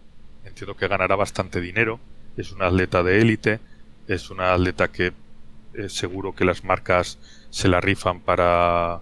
[0.60, 2.00] entiendo que ganará bastante dinero,
[2.36, 3.60] es una atleta de élite,
[4.08, 5.12] es una atleta que
[5.74, 7.18] es seguro que las marcas
[7.50, 9.00] se la rifan para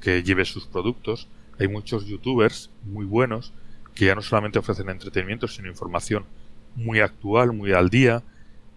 [0.00, 3.52] que lleve sus productos hay muchos youtubers muy buenos
[3.94, 6.24] que ya no solamente ofrecen entretenimiento, sino información
[6.74, 8.22] muy actual, muy al día,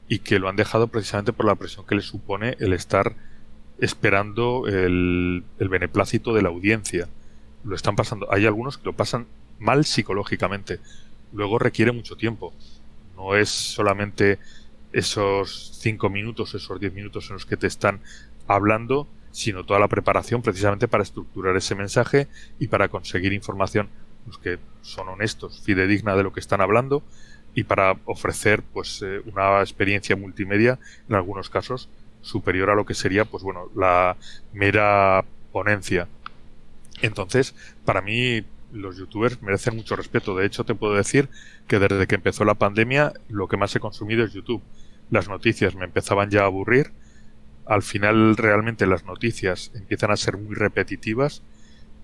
[0.07, 3.15] y que lo han dejado precisamente por la presión que les supone el estar
[3.79, 7.07] esperando el, beneplácito de la audiencia.
[7.63, 8.31] Lo están pasando.
[8.31, 9.25] Hay algunos que lo pasan
[9.57, 10.79] mal psicológicamente.
[11.35, 12.53] Luego requiere mucho tiempo.
[13.15, 14.39] No es solamente
[14.93, 17.99] esos cinco minutos, esos diez minutos en los que te están
[18.47, 23.89] hablando, sino toda la preparación precisamente para estructurar ese mensaje y para conseguir información
[24.41, 27.03] que son honestos, fidedigna de lo que están hablando
[27.53, 31.89] y para ofrecer pues eh, una experiencia multimedia en algunos casos
[32.21, 34.17] superior a lo que sería pues bueno la
[34.53, 36.07] mera ponencia.
[37.01, 38.43] Entonces, para mí
[38.75, 40.35] los youtubers merecen mucho respeto.
[40.35, 41.29] De hecho, te puedo decir
[41.67, 44.61] que desde que empezó la pandemia lo que más he consumido es YouTube.
[45.09, 46.91] Las noticias me empezaban ya a aburrir
[47.65, 51.41] al final realmente las noticias empiezan a ser muy repetitivas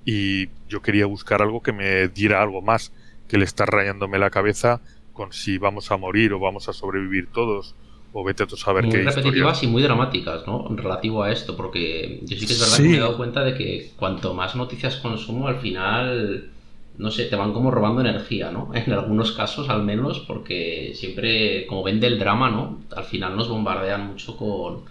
[0.06, 2.92] y yo quería buscar algo que me diera algo más
[3.28, 4.82] que le estar rayándome la cabeza
[5.14, 7.76] con si vamos a morir o vamos a sobrevivir todos
[8.14, 10.68] o vete a saber muy qué repetitivas y muy dramáticas, ¿no?
[10.76, 13.54] Relativo a esto, porque yo sí que es verdad que me he dado cuenta de
[13.54, 16.50] que cuanto más noticias consumo, al final,
[17.02, 18.70] no sé, te van como robando energía, ¿no?
[18.76, 22.80] En algunos casos, al menos, porque siempre, como vende el drama, ¿no?
[22.96, 24.84] Al final nos bombardean mucho con,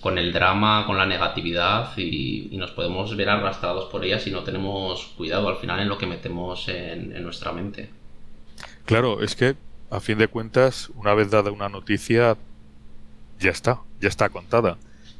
[0.00, 4.44] con el drama, con la negatividad y, nos podemos ver arrastrados por ella si no
[4.44, 7.90] tenemos cuidado al final en lo que metemos en, nuestra mente.
[8.84, 9.56] Claro, es que
[9.90, 12.36] a fin de cuentas, una vez dada una noticia,
[13.40, 14.78] ya está, ya está contada.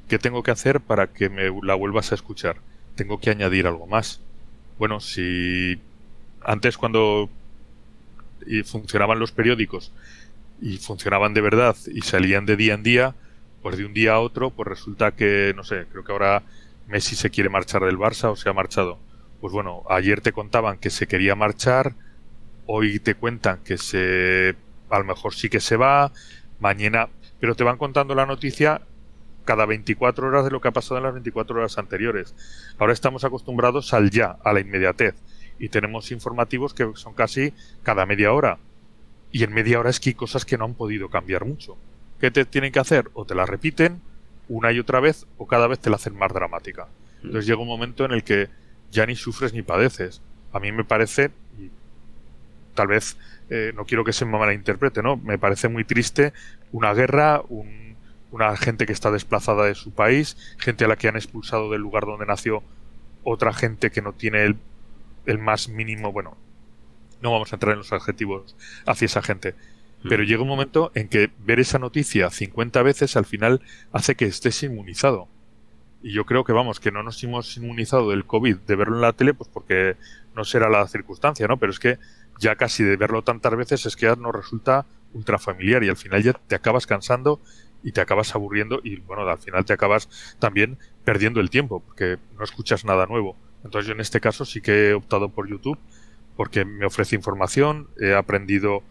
[0.08, 2.58] ¿Qué tengo que hacer para que me la vuelvas a escuchar?
[2.94, 4.20] Tengo que añadir algo más.
[4.78, 5.80] Bueno, si
[6.44, 7.28] antes cuando
[8.64, 9.92] funcionaban los periódicos
[10.60, 13.14] y funcionaban de verdad y salían de día en día,
[13.62, 16.42] pues de un día a otro, pues resulta que, no sé, creo que ahora
[16.88, 18.98] Messi se quiere marchar del Barça o se ha marchado.
[19.40, 21.94] Pues bueno, ayer te contaban que se quería marchar,
[22.66, 24.54] hoy te cuentan que se,
[24.90, 26.12] a lo mejor sí que se va,
[26.60, 27.08] mañana,
[27.40, 28.82] pero te van contando la noticia
[29.44, 32.34] cada 24 horas de lo que ha pasado en las 24 horas anteriores.
[32.78, 35.16] Ahora estamos acostumbrados al ya, a la inmediatez,
[35.62, 38.58] y tenemos informativos que son casi cada media hora.
[39.30, 41.78] y en media hora es que hay cosas que no han podido cambiar mucho.
[42.20, 43.10] ¿Qué te tienen que hacer?
[43.14, 44.02] O te la repiten
[44.48, 46.86] una y otra vez o cada vez te la hacen más dramática.
[47.22, 47.26] Mm.
[47.26, 48.48] Entonces llega un momento en el que
[48.90, 50.20] ya ni sufres ni padeces.
[50.52, 51.70] A mí me parece, y
[52.74, 53.16] tal vez
[53.48, 55.16] eh, no quiero que se me malinterprete, ¿no?
[55.16, 56.32] Me parece muy triste
[56.72, 57.40] una guerra,
[58.32, 61.80] una gente que está desplazada de su país, gente a la que han expulsado del
[61.80, 62.64] lugar donde nació,
[63.22, 64.56] otra gente que no tiene el,
[65.26, 66.36] el más mínimo, bueno,
[67.20, 68.56] no vamos a entrar en los adjetivos
[68.86, 69.54] hacia esa gente,
[70.08, 73.60] pero llega un momento en que ver esa noticia 50 veces al final
[73.92, 75.28] hace que estés inmunizado.
[76.02, 79.02] Y yo creo que vamos, que no nos hemos inmunizado del COVID de verlo en
[79.02, 79.96] la tele, pues porque
[80.34, 81.58] no será la circunstancia, ¿no?
[81.58, 81.98] Pero es que
[82.40, 85.96] ya casi de verlo tantas veces es que ya nos resulta ultra familiar y al
[85.96, 87.40] final ya te acabas cansando
[87.84, 92.18] y te acabas aburriendo y bueno, al final te acabas también perdiendo el tiempo porque
[92.36, 93.36] no escuchas nada nuevo.
[93.64, 95.78] Entonces yo en este caso sí que he optado por YouTube
[96.36, 98.82] porque me ofrece información, he aprendido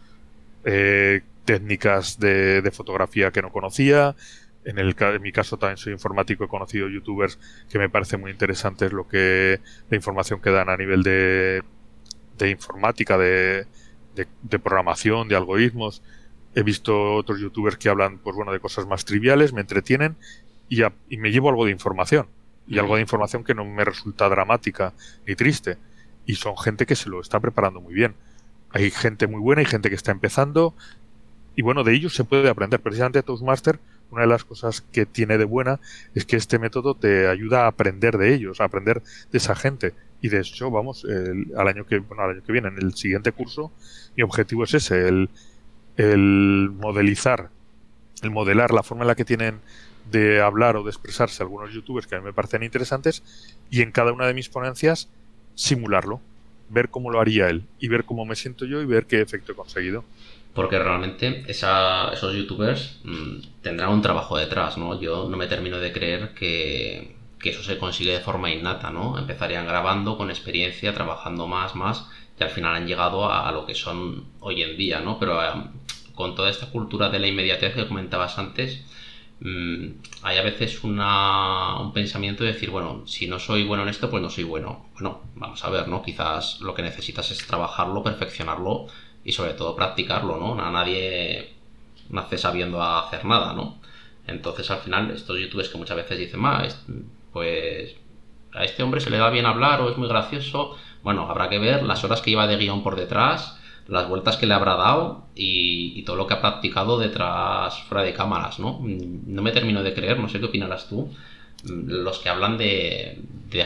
[0.64, 4.16] eh, técnicas de, fotografía que no conocía.
[4.64, 8.32] En, el, en mi caso también soy informático, he conocido youtubers que me parece muy
[8.32, 11.64] interesante lo que la información que dan a nivel de,
[12.38, 13.66] de informática, de,
[14.16, 16.04] de, programación, de algoritmos.
[16.54, 20.16] He visto otros youtubers que hablan pues bueno de cosas más triviales, me entretienen
[20.70, 22.28] y, y me llevo algo de información.
[22.68, 24.94] Y algo de información que no me resulta dramática
[25.28, 25.78] ni triste.
[26.26, 28.16] Y son gente que se lo está preparando muy bien
[28.74, 30.74] hay gente muy buena y gente que está empezando.
[31.56, 32.80] Y bueno, de ellos se puede aprender.
[32.80, 35.80] Precisamente Toastmaster, una de las cosas que tiene de buena
[36.16, 39.94] es que este método te ayuda a aprender de ellos, a aprender de esa gente.
[40.22, 41.06] Y de hecho, vamos,
[41.58, 43.72] al año que, bueno, al año que viene, en el siguiente curso,
[44.16, 45.30] mi objetivo es ese, el,
[45.98, 47.50] el modelizar,
[48.22, 49.60] el modelar la forma en la que tienen
[50.12, 53.24] de hablar o de expresarse algunos youtubers que a mí me parecen interesantes
[53.70, 55.10] y en cada una de mis ponencias
[55.56, 56.22] simularlo
[56.72, 59.52] ver cómo lo haría él y ver cómo me siento yo y ver qué efecto
[59.52, 60.04] he conseguido.
[60.54, 65.00] Porque realmente esos youtubers mm, tendrán un trabajo detrás, ¿no?
[65.00, 69.18] Yo no me termino de creer que, eso se consigue de forma innata, ¿no?
[69.18, 72.08] Empezarían grabando con experiencia, trabajando más, más,
[72.40, 75.20] y al final han llegado a, lo que son hoy en día, ¿no?
[75.20, 75.48] Pero eh,
[76.14, 78.82] con toda esta cultura de la inmediatez que comentabas antes,
[79.44, 84.10] hay a veces una, un pensamiento de decir, bueno, si no soy bueno en esto,
[84.10, 84.86] pues no soy bueno.
[84.94, 86.04] Bueno, vamos a ver, ¿no?
[86.04, 88.86] Quizás lo que necesitas es trabajarlo, perfeccionarlo
[89.24, 90.56] y sobre todo practicarlo, ¿no?
[90.56, 91.54] Nadie
[92.10, 93.82] nace sabiendo hacer nada, ¿no?
[94.28, 96.42] Entonces al final estos youtubers que muchas veces dicen,
[97.34, 97.96] pues
[98.54, 101.58] a este hombre se le da bien hablar o es muy gracioso, bueno, habrá que
[101.58, 105.26] ver las horas que lleva de guion por detrás las vueltas que le habrá dado
[105.36, 108.80] y, todo lo que ha practicado detrás, fuera de cámaras, ¿no?
[108.80, 111.12] Mm, no me termino de creer, no sé qué opinarás tú.
[111.64, 113.20] Mm, los que hablan de,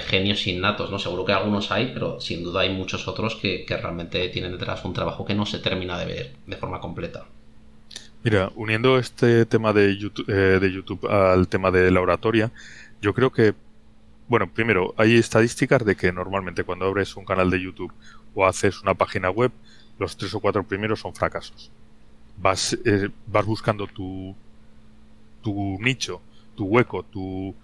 [0.08, 0.99] genios innatos, ¿no?
[0.99, 4.93] Seguro que algunos hay, pero sin duda hay muchos otros que, realmente tienen detrás un
[4.93, 7.25] trabajo que no se termina de ver de forma completa.
[8.23, 12.51] Mira, uniendo este tema de YouTube, eh, de YouTube al tema de la oratoria,
[12.99, 13.54] yo creo que,
[14.28, 17.93] bueno, primero, hay estadísticas de que normalmente cuando abres un canal de YouTube
[18.34, 19.51] o haces una página web,
[19.99, 21.71] los tres o cuatro primeros son fracasos.
[22.38, 24.36] Vas, eh, vas buscando tu,
[25.41, 26.21] tu nicho,
[26.55, 27.55] tu hueco, tu,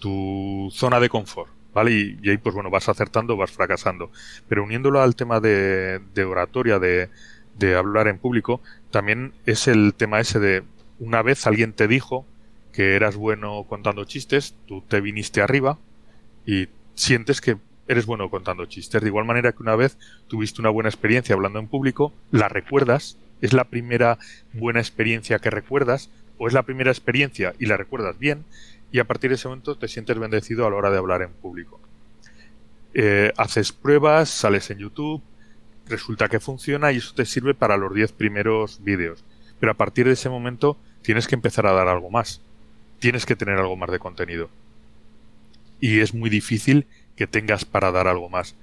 [0.00, 2.18] tu zona de confort, ¿vale?
[2.22, 4.10] Y, ahí, pues bueno, vas acertando, vas fracasando.
[4.48, 7.10] Pero uniéndolo al tema de, de oratoria, de,
[7.58, 8.60] de hablar en público,
[8.90, 10.64] también es el tema ese de
[10.98, 12.26] una vez alguien te dijo
[12.72, 15.78] que eras bueno contando chistes, tú te viniste arriba
[16.46, 17.56] y sientes que
[17.88, 19.02] eres bueno contando chistes.
[19.02, 19.98] De igual manera que una vez
[20.28, 24.18] tuviste una buena experiencia hablando en público, la recuerdas, es la primera
[24.52, 28.44] buena experiencia que recuerdas, o es la primera experiencia y la recuerdas bien,
[28.92, 31.32] y a partir de ese momento te sientes bendecido a la hora de hablar en
[31.32, 31.80] público.
[32.94, 35.22] Eh, haces pruebas, sales en YouTube,
[35.88, 39.24] resulta que funciona y eso te sirve para los 10 primeros vídeos.
[39.60, 42.40] Pero a partir de ese momento tienes que empezar a dar algo más.
[42.98, 44.48] Tienes que tener algo más de contenido.
[45.80, 46.86] Y es muy difícil
[47.18, 48.54] que tengas para dar algo más.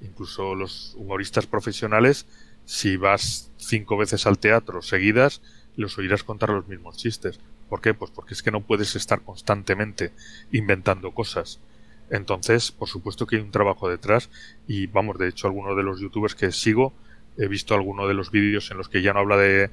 [0.00, 2.26] Incluso los humoristas profesionales,
[2.64, 5.42] si vas cinco veces al teatro seguidas,
[5.76, 7.40] los oirás contar los mismos chistes.
[7.68, 7.92] ¿Por qué?
[7.92, 10.12] Pues porque es que no puedes estar constantemente
[10.52, 11.58] inventando cosas.
[12.08, 14.30] Entonces, por supuesto que hay un trabajo detrás
[14.68, 16.92] y vamos, de hecho, algunos de los youtubers que sigo,
[17.36, 19.70] he visto algunos de los vídeos en los que ya no habla de,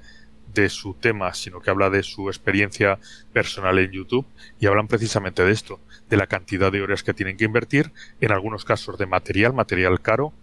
[0.54, 3.00] de su tema, sino que habla de su experiencia
[3.34, 4.26] personal en YouTube
[4.60, 5.80] y hablan precisamente de esto,
[6.10, 10.02] de la cantidad de horas que tienen que invertir, en algunos casos de material, material
[10.02, 10.34] caro,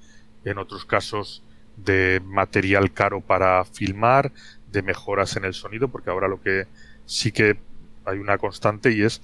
[0.44, 1.42] en otros casos
[1.76, 4.32] de material caro para filmar,
[4.72, 6.66] de mejoras en el sonido, porque ahora lo que
[7.06, 7.58] sí que
[8.04, 9.20] hay una constante y es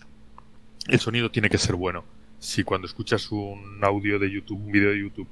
[0.88, 2.04] el sonido tiene que ser bueno.
[2.38, 5.28] Si cuando escuchas un audio de YouTube, un vídeo de YouTube,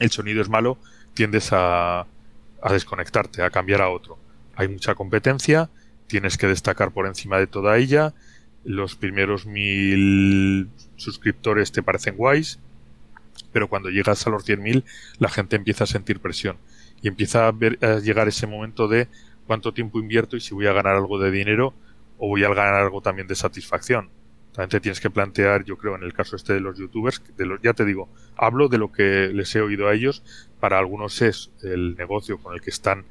[0.00, 0.78] el sonido es malo,
[1.12, 4.18] tiendes a, a desconectarte, a cambiar a otro.
[4.56, 5.70] Hay mucha competencia,
[6.06, 8.14] tienes que destacar por encima de toda ella,
[8.64, 12.58] los primeros mil suscriptores te parecen guays,
[13.52, 14.84] pero cuando llegas a los 100.000
[15.18, 16.56] la gente empieza a sentir presión
[17.02, 19.08] y empieza a, ver, a llegar ese momento de
[19.46, 21.74] cuánto tiempo invierto y si voy a ganar algo de dinero
[22.18, 24.08] o voy a ganar algo también de satisfacción.
[24.52, 27.44] También te tienes que plantear, yo creo, en el caso este de los youtubers, de
[27.44, 30.22] los, ya te digo, hablo de lo que les he oído a ellos,
[30.60, 33.04] para algunos es el negocio con el que están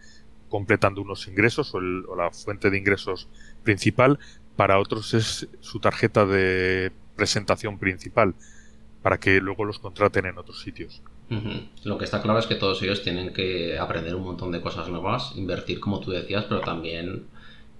[0.53, 3.27] completando unos ingresos o, o la fuente de ingresos
[3.63, 4.19] principal,
[4.55, 8.35] para otros es su tarjeta de presentación principal,
[9.01, 11.01] para que luego los contraten en otros sitios.
[11.83, 14.89] Lo que está claro es que todos ellos tienen que aprender un montón de cosas
[14.89, 17.23] nuevas, invertir como tú decías, pero también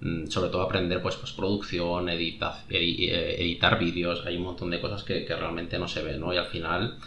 [0.00, 5.04] mm, sobre todo aprender pues postproducción, editar, eh, editar vídeos, hay un montón de cosas
[5.04, 6.34] que, realmente no se ven, ¿no?
[6.34, 6.98] Y al final,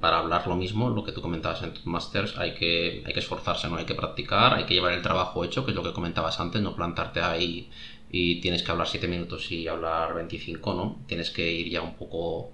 [0.00, 3.20] para hablar lo mismo, lo que tú comentabas en tus masters, hay que, hay que
[3.20, 3.76] esforzarse, ¿no?
[3.76, 6.60] Hay que practicar, hay que llevar el trabajo hecho, que es lo que comentabas antes,
[6.60, 7.70] no plantarte ahí
[8.10, 11.00] y tienes que hablar 7 minutos y hablar 25, ¿no?
[11.06, 12.52] Tienes que ir ya un poco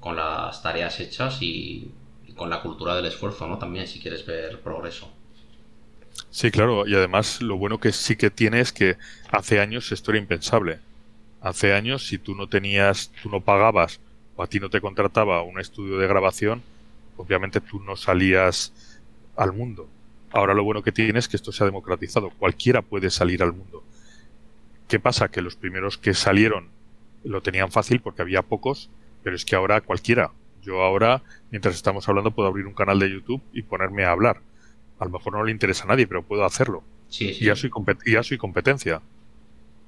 [0.00, 1.90] con las tareas hechas y,
[2.34, 3.58] con la cultura del esfuerzo, ¿no?
[3.58, 5.12] También si quieres ver progreso.
[6.30, 8.96] Sí, claro, y además lo bueno que sí que tiene es que
[9.30, 10.78] hace años esto era impensable.
[11.42, 14.00] Hace años, si tú no tenías, tú no pagabas
[14.40, 16.62] o a ti no te contrataba un estudio de grabación,
[17.18, 18.72] obviamente tú no salías
[19.36, 19.86] al mundo.
[20.32, 22.30] Ahora lo bueno que tiene es que esto se ha democratizado.
[22.30, 23.84] Cualquiera puede salir al mundo.
[24.88, 25.28] ¿Qué pasa?
[25.28, 26.68] Que los primeros que salieron
[27.22, 28.88] lo tenían fácil porque había pocos,
[29.22, 30.32] pero es que ahora cualquiera.
[30.62, 34.40] Yo ahora, mientras estamos hablando, puedo abrir un canal de YouTube y ponerme a hablar.
[35.00, 36.82] A lo mejor no le interesa a nadie, pero puedo hacerlo.
[37.10, 37.70] Sí, Y, ya soy
[38.06, 39.02] ya soy competencia.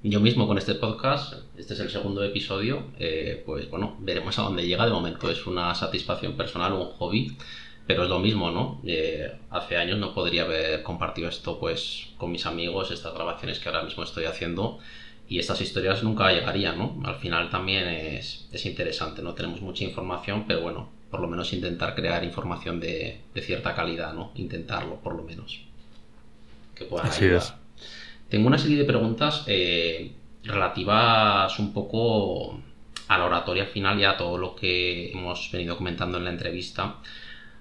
[0.04, 4.42] Yo mismo con este podcast, este es el segundo episodio, eh, pues bueno, veremos a
[4.42, 4.84] dónde llega.
[4.84, 7.36] De momento es una satisfacción personal, un hobby,
[7.86, 8.80] pero es lo mismo, ¿no?
[8.84, 13.68] Eh, hace años no podría haber compartido esto pues con mis amigos, estas grabaciones que
[13.68, 14.80] ahora mismo estoy haciendo
[15.28, 17.00] y estas historias nunca llegarían, ¿no?
[17.04, 21.94] Al final también es, interesante, no tenemos mucha información, pero bueno, por lo menos intentar
[21.94, 24.32] crear información de, cierta calidad, ¿no?
[24.34, 25.60] Intentarlo, por lo menos.
[26.74, 27.54] Que puedan Así Es.
[28.32, 30.10] Tengo una serie de preguntas eh,
[30.42, 32.58] relativas un poco
[33.06, 36.96] a la oratoria final y a todo lo que hemos venido comentando en la entrevista.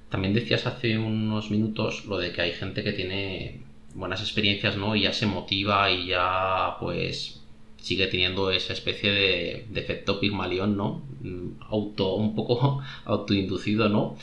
[0.07, 3.59] También decías hace unos minutos lo de que hay gente que tiene
[3.95, 4.95] buenas experiencias, ¿no?
[4.95, 7.41] Y ya se motiva y ya pues
[7.75, 11.01] sigue teniendo esa especie de, efecto Pigmalión, ¿no?
[11.19, 14.15] Mm, auto, un poco autoinducido, ¿no?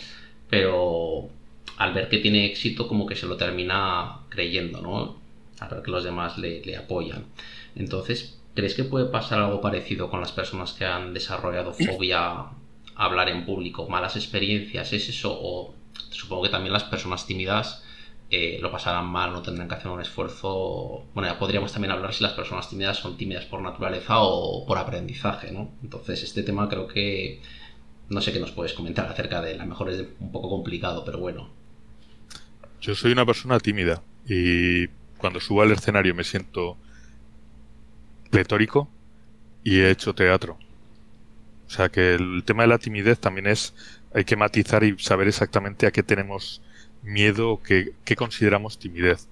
[0.48, 1.28] Pero
[1.76, 5.17] al ver que tiene éxito como que se lo termina creyendo, ¿no?
[5.60, 7.26] Al ver que los demás le, le apoyan.
[7.74, 12.52] Entonces, ¿crees que puede pasar algo parecido con las personas que han desarrollado fobia a
[12.96, 13.88] hablar en público?
[13.88, 14.92] ¿Malas experiencias?
[14.92, 15.36] ¿Es eso?
[15.40, 15.74] ¿O
[16.10, 17.82] supongo que también las personas tímidas
[18.30, 21.06] eh, lo pasarán mal, no tendrán que hacer un esfuerzo.
[21.14, 24.76] Bueno, ya podríamos también hablar si las personas tímidas son tímidas por naturaleza o por
[24.76, 25.70] aprendizaje, ¿no?
[25.82, 27.40] Entonces, este tema creo que.
[28.10, 29.60] No sé qué nos puedes comentar acerca de él.
[29.60, 31.50] A lo mejor es un poco complicado, pero bueno.
[32.80, 34.86] Yo soy una persona tímida y
[35.18, 36.76] cuando subo al escenario me siento
[38.30, 38.88] pletórico
[39.64, 40.58] y he hecho teatro.
[41.66, 43.74] O sea que el tema de la timidez también es
[44.14, 46.62] hay que matizar y saber exactamente a qué tenemos
[47.02, 49.28] miedo, qué, consideramos timidez.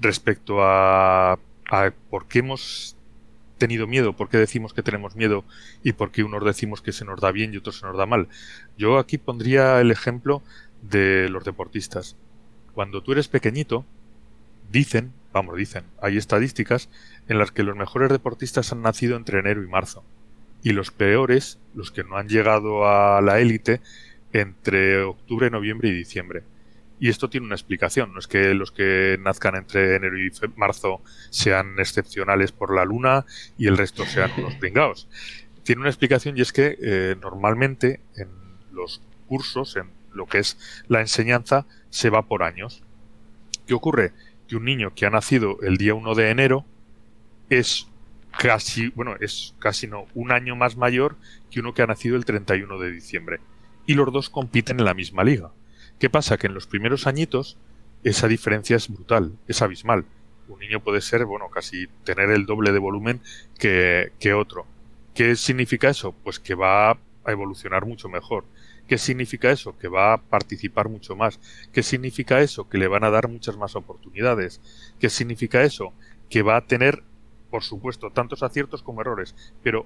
[0.00, 1.32] Respecto a,
[1.70, 2.96] a por qué hemos
[3.58, 5.44] tenido miedo, por qué decimos que tenemos miedo
[5.82, 8.06] y por qué unos decimos que se nos da bien y otros se nos da
[8.06, 8.28] mal.
[8.78, 10.42] Yo aquí pondría el ejemplo
[10.82, 12.16] de los deportistas.
[12.72, 13.84] Cuando tú eres pequeñito,
[14.70, 16.88] dicen, vamos, dicen, hay estadísticas
[17.28, 20.04] en las que los mejores deportistas han nacido entre enero y marzo
[20.62, 23.80] y los peores, los que no han llegado a la élite,
[24.32, 26.42] entre octubre, noviembre y diciembre.
[26.98, 31.00] Y esto tiene una explicación, no es que los que nazcan entre enero y marzo
[31.30, 33.24] sean excepcionales por la luna
[33.56, 35.08] y el resto sean unos pringados.
[35.62, 38.28] Tiene una explicación y es que eh, normalmente en
[38.72, 40.58] los cursos, en lo que es
[40.88, 42.82] la enseñanza, se va por años.
[43.66, 44.12] ¿Qué ocurre?
[44.50, 46.64] Que un niño que ha nacido el día 1 de enero
[47.50, 47.86] es
[48.36, 51.14] casi, bueno, es casi no, un año más mayor
[51.52, 53.38] que uno que ha nacido el 31 de diciembre.
[53.86, 55.52] Y los dos compiten en la misma liga.
[56.00, 56.36] ¿Qué pasa?
[56.36, 57.58] Que en los primeros añitos
[58.02, 60.04] esa diferencia es brutal, es abismal.
[60.48, 63.20] Un niño puede ser, bueno, casi tener el doble de volumen
[63.56, 64.66] que, que otro.
[65.14, 66.12] ¿Qué significa eso?
[66.24, 68.44] Pues que va a evolucionar mucho mejor.
[68.90, 69.78] ¿Qué significa eso?
[69.78, 71.40] Que va a participar mucho más.
[71.72, 72.68] ¿Qué significa eso?
[72.68, 74.60] Que le van a dar muchas más oportunidades.
[74.98, 75.94] ¿Qué significa eso?
[76.28, 77.02] Que va a tener
[77.50, 79.84] por supuesto, tantos aciertos como errores, pero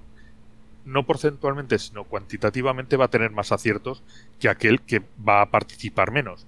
[0.84, 4.02] no porcentualmente, sino cuantitativamente va a tener más aciertos
[4.38, 6.46] que aquel que va a participar menos.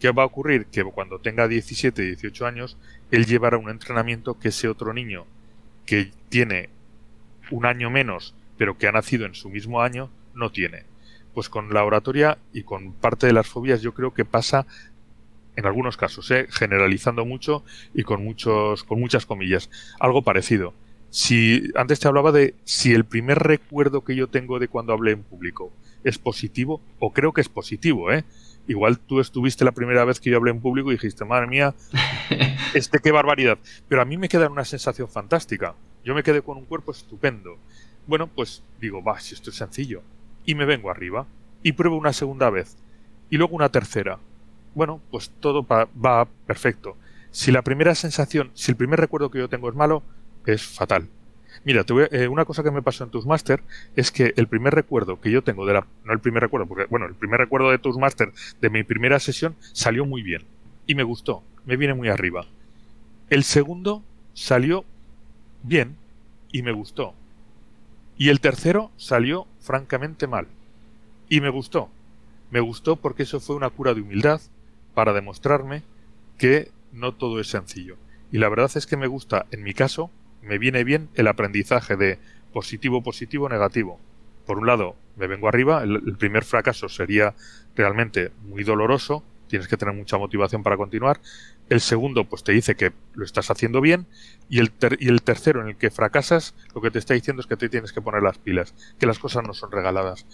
[0.00, 0.66] ¿Qué va a ocurrir?
[0.66, 2.76] Que cuando tenga 17, 18 años,
[3.10, 5.24] él llevará un entrenamiento que ese otro niño
[5.86, 6.68] que tiene
[7.50, 10.82] un año menos, pero que ha nacido en su mismo año, no tiene.
[11.36, 14.66] Pues con la oratoria y con parte de las fobias yo creo que pasa
[15.54, 16.46] en algunos casos, ¿eh?
[16.48, 17.62] generalizando mucho
[17.92, 19.68] y con muchos, con muchas comillas,
[20.00, 20.72] algo parecido.
[21.10, 25.10] Si antes te hablaba de si el primer recuerdo que yo tengo de cuando hablé
[25.10, 25.70] en público
[26.04, 28.24] es positivo, o creo que es positivo, ¿eh?
[28.66, 31.74] Igual tú estuviste la primera vez que yo hablé en público y dijiste, madre mía,
[32.74, 33.58] este qué barbaridad.
[33.88, 35.74] Pero a mí me queda una sensación fantástica.
[36.02, 37.58] Yo me quedé con un cuerpo estupendo.
[38.06, 40.02] Bueno, pues digo, va, si esto es sencillo.
[40.46, 41.26] Y me vengo arriba.
[41.62, 42.76] Y pruebo una segunda vez.
[43.28, 44.18] Y luego una tercera.
[44.74, 46.96] Bueno, pues todo va, perfecto.
[47.30, 50.02] Si la primera sensación, si el primer recuerdo que yo tengo es malo,
[50.46, 51.08] es fatal.
[51.64, 53.62] Mira, eh, una cosa que me pasó en Toastmaster
[53.96, 55.86] es que el primer recuerdo que yo tengo de la.
[56.04, 59.56] No el primer recuerdo, porque, bueno, el primer recuerdo de Toastmaster de mi primera sesión
[59.72, 60.42] salió muy bien.
[60.86, 61.42] Y me gustó.
[61.64, 62.46] Me viene muy arriba.
[63.30, 64.84] El segundo salió
[65.62, 65.96] bien
[66.52, 67.14] y me gustó.
[68.18, 70.46] Y el tercero salió francamente mal.
[71.28, 71.90] Y me gustó.
[72.50, 74.40] Me gustó porque eso fue una cura de humildad
[74.94, 75.82] para demostrarme
[76.38, 77.96] que no todo es sencillo.
[78.32, 80.10] Y la verdad es que me gusta, en mi caso,
[80.42, 82.18] me viene bien el aprendizaje de
[82.52, 84.00] positivo, positivo, negativo.
[84.46, 87.34] Por un lado, me vengo arriba, el, primer fracaso sería
[87.74, 91.20] realmente muy doloroso, tienes que tener mucha motivación para continuar.
[91.68, 94.06] El segundo, pues te dice que lo estás haciendo bien.
[94.48, 97.46] Y el, y el tercero, en el que fracasas, lo que te está diciendo es
[97.46, 100.26] que te tienes que poner las pilas, que las cosas no son regaladas.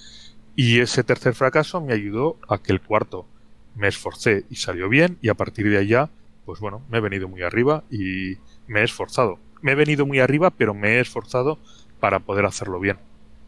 [0.57, 3.27] Y ese tercer fracaso me ayudó a que el cuarto
[3.75, 5.19] me esforcé y salió bien.
[5.23, 6.11] Y a partir de allá,
[6.45, 10.19] pues bueno, me he venido muy arriba y me he esforzado me he venido muy
[10.19, 11.59] arriba, pero me he esforzado
[12.01, 12.99] para poder hacerlo bien.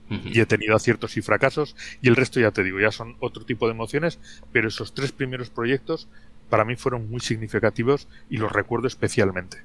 [0.09, 3.45] Y he tenido aciertos y fracasos, y el resto ya te digo, ya son otro
[3.45, 4.21] tipo de emociones,
[4.53, 6.09] pero esos tres primeros proyectos
[6.49, 9.63] para mí fueron muy significativos y los recuerdo especialmente.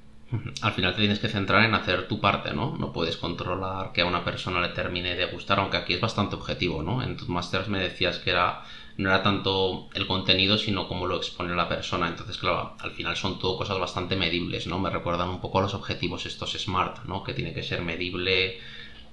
[0.61, 2.77] Al final te tienes que centrar en hacer tu parte, ¿no?
[2.77, 6.35] No puedes controlar que a una persona le termine de gustar, aunque aquí es bastante
[6.35, 7.01] objetivo, ¿no?
[7.01, 8.61] En tus masters me decías que era
[8.99, 12.09] no era tanto el contenido, sino cómo lo expone la persona.
[12.09, 14.77] Entonces, claro, al final son todo cosas bastante medibles, ¿no?
[14.77, 17.23] Me recuerdan un poco a los objetivos estos SMART, ¿no?
[17.23, 18.59] Que tiene que ser medible.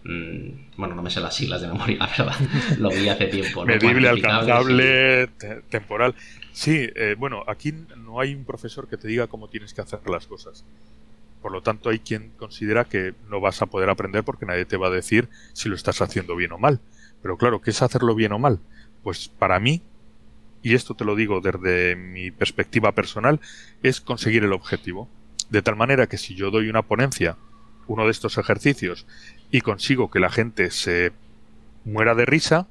[0.09, 2.35] Mm, bueno, no me sé las siglas de memoria, la verdad.
[2.79, 3.65] Lo vi hace tiempo.
[3.65, 5.29] Medible, alcanzable,
[5.69, 6.15] temporal.
[6.53, 10.01] Sí, eh, bueno, aquí no hay un profesor que te diga cómo tienes que hacer
[10.09, 10.65] las cosas.
[11.43, 14.77] Por lo tanto, hay quien considera que no vas a poder aprender porque nadie te
[14.77, 16.81] va a decir si lo estás haciendo bien o mal.
[17.23, 18.61] Pero claro, ¿qué es hacerlo bien o mal?
[19.03, 19.83] Pues para mí,
[20.63, 23.41] y esto te lo digo desde mi perspectiva personal,
[23.83, 25.09] es conseguir el objetivo.
[25.51, 27.37] De tal manera que si yo doy una ponencia,
[27.87, 29.07] uno de estos ejercicios,
[29.51, 31.13] y consigo que la gente se
[31.85, 32.67] muera de risa,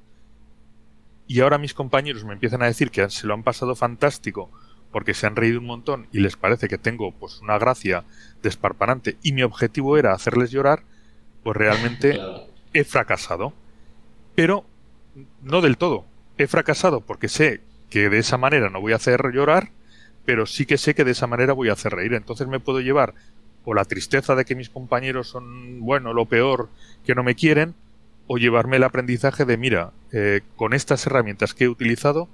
[1.28, 4.52] y ahora mis compañeros me empiezan a decir que se lo han pasado fantástico
[4.92, 8.06] porque se han reído un montón y les parece que tengo pues una gracia
[8.42, 10.84] desparpanante y mi objetivo era hacerles llorar,
[11.44, 12.20] pues realmente
[12.74, 13.54] he fracasado.
[14.36, 14.66] Pero
[15.42, 16.06] no del todo
[16.38, 19.72] he fracasado porque sé que de esa manera no voy a hacer llorar,
[20.26, 22.14] pero sí que sé que de esa manera voy a hacer reír.
[22.14, 23.16] Entonces me puedo llevar
[23.66, 26.70] o la tristeza de que mis compañeros son, bueno, lo peor,
[27.06, 27.74] que no me quieren,
[28.28, 32.28] o llevarme el aprendizaje de, mira, eh, con estas herramientas que he utilizado,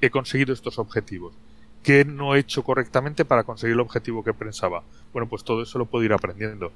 [0.00, 1.34] he conseguido estos objetivos.
[1.82, 4.82] ¿Qué no he hecho correctamente para conseguir el objetivo que pensaba?
[5.12, 6.72] Bueno, pues todo eso lo puedo ir aprendiendo.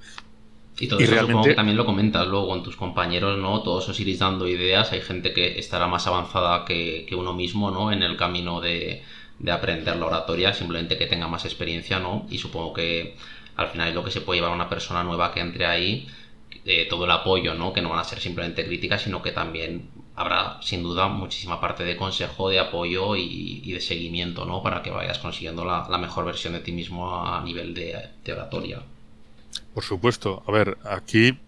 [0.78, 3.62] Y todo eso supongo que también lo comentas luego con tus compañeros, ¿no?
[3.62, 4.92] Todos os iréis dando ideas.
[4.92, 7.92] Hay gente que estará más avanzada que, uno mismo, ¿no?
[7.92, 9.02] En el camino de,
[9.50, 12.26] aprender la oratoria, simplemente que tenga más experiencia, ¿no?
[12.30, 13.16] Y supongo que
[13.56, 16.08] al final es lo que se puede llevar a una persona nueva que entre ahí,
[16.64, 17.72] eh, todo el apoyo, ¿no?
[17.72, 21.84] Que no van a ser simplemente críticas, sino que también habrá sin duda muchísima parte
[21.84, 24.62] de consejo, de apoyo y, de seguimiento, ¿no?
[24.62, 28.82] Para que vayas consiguiendo la, mejor versión de ti mismo a nivel de oratoria.
[29.74, 30.42] Por supuesto.
[30.46, 31.38] A ver, aquí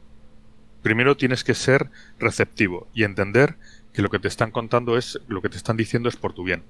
[0.83, 3.57] primero tienes que ser receptivo y entender
[3.93, 6.45] que lo que te están contando es, lo que te están diciendo es por tu
[6.45, 6.63] bien.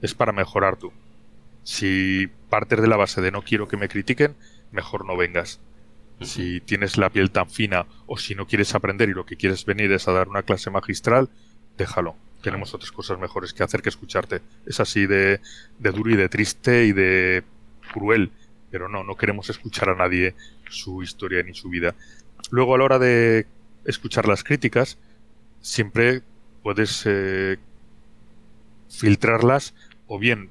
[0.00, 0.92] Es para mejorar tú.
[1.62, 4.36] Si partes de la base de no quiero que me critiquen,
[4.76, 5.58] mejor no vengas.
[6.20, 9.64] Si tienes la piel tan fina o si no quieres aprender y lo que quieres
[9.64, 11.28] venir es a dar una clase magistral,
[11.76, 12.14] déjalo.
[12.42, 14.40] Tenemos otras cosas mejores que hacer que escucharte.
[14.66, 15.40] Es así de,
[15.78, 17.42] de duro y de triste y de
[17.92, 18.30] cruel.
[18.70, 20.34] Pero no, no queremos escuchar a nadie
[20.70, 21.94] su historia ni su vida.
[22.50, 23.46] Luego a la hora de
[23.84, 24.98] escuchar las críticas,
[25.60, 26.22] siempre
[26.62, 27.58] puedes eh,
[28.88, 29.74] filtrarlas
[30.06, 30.50] o bien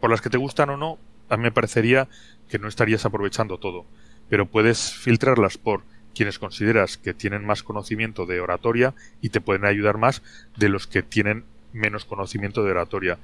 [0.00, 2.08] por las que te gustan o no, a mí me parecería
[2.48, 3.84] que no estarías aprovechando todo,
[4.28, 5.82] pero puedes filtrarlas por
[6.14, 10.22] quienes consideras que tienen más conocimiento de oratoria y te pueden ayudar más
[10.56, 13.18] de los que tienen menos conocimiento de oratoria.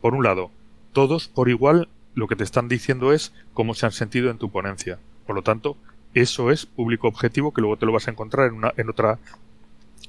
[0.00, 0.50] Por un lado,
[0.92, 4.50] todos por igual lo que te están diciendo es cómo se han sentido en tu
[4.50, 4.98] ponencia.
[5.26, 5.76] Por lo tanto,
[6.14, 9.18] eso es público objetivo que luego te lo vas a encontrar en, una, en otra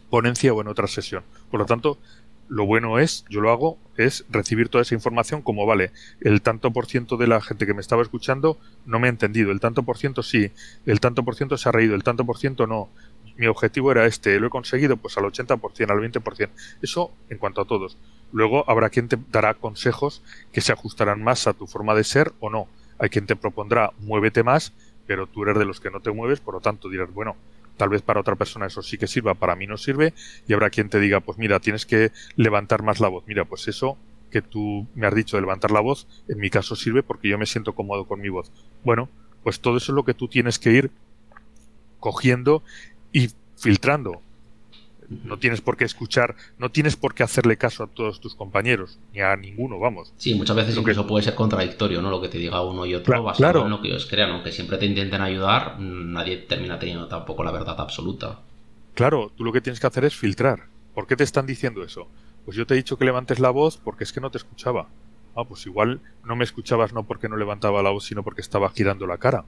[0.10, 1.24] ponencia o en otra sesión.
[1.52, 1.98] Por lo tanto,
[2.50, 5.92] lo bueno es, yo lo hago, es recibir toda esa información como, vale,
[6.22, 9.52] el tanto por ciento de la gente que me estaba escuchando no me ha entendido,
[9.52, 10.52] el tanto por ciento sí,
[10.86, 12.90] el tanto por ciento se ha reído, el tanto por ciento no.
[13.38, 16.50] Mi objetivo era este, lo he conseguido pues al 80%, al 20%.
[16.82, 17.96] Eso en cuanto a todos.
[18.32, 22.34] Luego habrá quien te dará consejos que se ajustarán más a tu forma de ser
[22.40, 22.68] o no.
[22.98, 24.74] Hay quien te propondrá muévete más,
[25.06, 27.36] pero tú eres de los que no te mueves, por lo tanto dirás, bueno,
[27.78, 30.14] tal vez para otra persona eso sí que sirva, para mí no sirve,
[30.48, 33.24] y habrá quien te diga, pues mira, tienes que levantar más la voz.
[33.28, 33.98] Mira, pues eso
[34.32, 37.38] que tú me has dicho de levantar la voz, en mi caso sirve porque yo
[37.38, 38.52] me siento cómodo con mi voz.
[38.84, 39.10] Bueno,
[39.44, 40.92] pues todo eso es lo que tú tienes que ir
[42.00, 42.64] cogiendo
[43.14, 44.22] y filtrando.
[45.10, 49.00] No tienes por qué escuchar, no tienes por qué hacerle caso a todos tus compañeros,
[49.14, 50.14] ni a ninguno, vamos.
[50.18, 52.10] Sí, muchas veces incluso puede ser contradictorio, ¿no?
[52.10, 54.78] Lo que te diga uno y otro, basado en lo que ellos crean, aunque siempre
[54.78, 58.40] te intenten ayudar, nadie termina teniendo tampoco la verdad absoluta.
[58.96, 60.66] Claro, tú lo que tienes que hacer es filtrar.
[60.94, 62.08] ¿Por qué te están diciendo eso?
[62.44, 64.88] Pues yo te he dicho que levantes la voz porque es que no te escuchaba.
[65.36, 68.70] Ah, pues igual no me escuchabas no porque no levantaba la voz, sino porque estaba
[68.72, 69.46] girando la cara.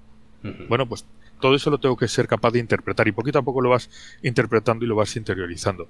[0.69, 1.05] Bueno, pues
[1.39, 3.89] todo eso lo tengo que ser capaz de interpretar y poquito a poco lo vas
[4.23, 5.87] interpretando y lo vas interiorizando.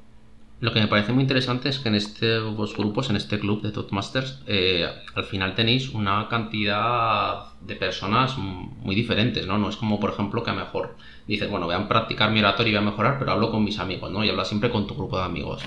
[0.61, 3.71] Lo que me parece muy interesante es que en estos grupos, en este club de
[3.71, 4.85] Toastmasters, eh,
[5.15, 9.57] al final tenéis una cantidad de personas muy diferentes, ¿no?
[9.57, 10.97] No es como, por ejemplo, que a mejor
[11.27, 13.79] dices, bueno, voy a practicar mi oratorio y voy a mejorar, pero hablo con mis
[13.79, 14.25] amigos, ¿no?
[14.25, 15.63] Y hablas siempre con tu grupo de amigos.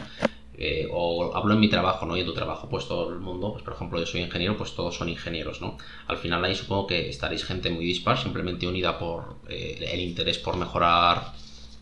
[0.64, 2.16] Eh, o hablo en mi trabajo, ¿no?
[2.16, 4.76] Y en tu trabajo, pues todo el mundo, pues por ejemplo, yo soy ingeniero, pues
[4.76, 5.76] todos son ingenieros, ¿no?
[6.06, 10.38] Al final ahí supongo que estaréis gente muy dispar, simplemente unida por eh, el interés
[10.38, 11.32] por mejorar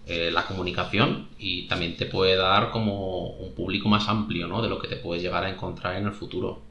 [0.06, 4.62] eh, la comunicación y también te puede dar como un público más amplio, ¿no?
[4.62, 6.62] De lo que te puedes llegar a encontrar en el futuro.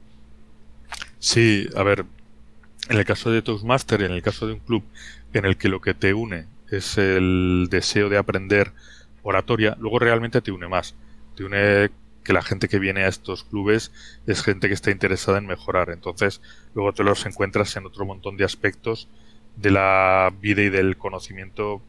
[1.19, 2.05] Sí, a ver,
[2.89, 4.83] en el caso de Toastmaster, en el caso de un club
[5.31, 8.71] en el que lo que te une es el deseo de aprender
[9.21, 10.95] oratoria, luego realmente te une más
[11.39, 11.89] te une
[12.23, 13.91] que la gente que viene a estos clubes
[14.27, 15.89] es gente que está interesada en mejorar.
[15.89, 16.41] Entonces,
[16.75, 19.07] luego te los encuentras en otro montón de aspectos
[19.55, 21.81] de la vida y del conocimiento.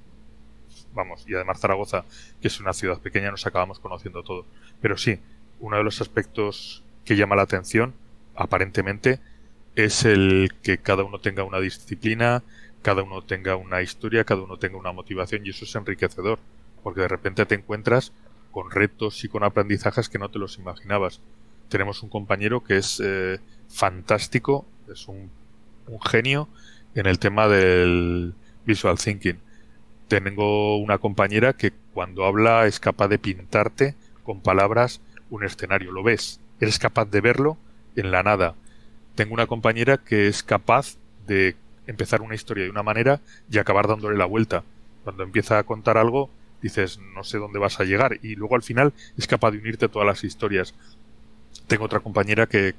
[0.95, 2.05] Vamos, y además Zaragoza,
[2.41, 4.45] que es una ciudad pequeña, nos acabamos conociendo todo.
[4.81, 5.21] Pero sí,
[5.61, 7.95] uno de los aspectos que llama la atención,
[8.35, 9.21] aparentemente,
[9.77, 12.43] es el que cada uno tenga una disciplina,
[12.83, 16.39] cada uno tenga una historia, cada uno tenga una motivación, y eso es enriquecedor,
[16.83, 18.13] porque de repente te encuentras
[18.51, 21.21] con retos y con aprendizajes que no te los imaginabas.
[21.69, 23.39] Tenemos un compañero que es eh,
[23.69, 25.31] fantástico, es un,
[26.05, 26.49] genio
[26.95, 28.35] en el tema del
[28.65, 29.39] visual thinking.
[30.09, 36.03] Tengo una compañera que cuando habla es capaz de pintarte con palabras un escenario, lo
[36.03, 37.57] ves, eres capaz de verlo
[37.97, 38.55] en la nada.
[39.15, 40.97] Tengo una compañera que es capaz
[41.27, 43.21] de empezar una historia de una manera
[43.51, 44.65] y acabar dándole la vuelta.
[45.05, 46.31] Cuando empieza a contar algo,
[46.63, 48.19] dices, no sé dónde vas a llegar.
[48.23, 50.75] Y luego al final es capaz de unirte todas las historias.
[51.67, 52.75] Tengo otra compañera que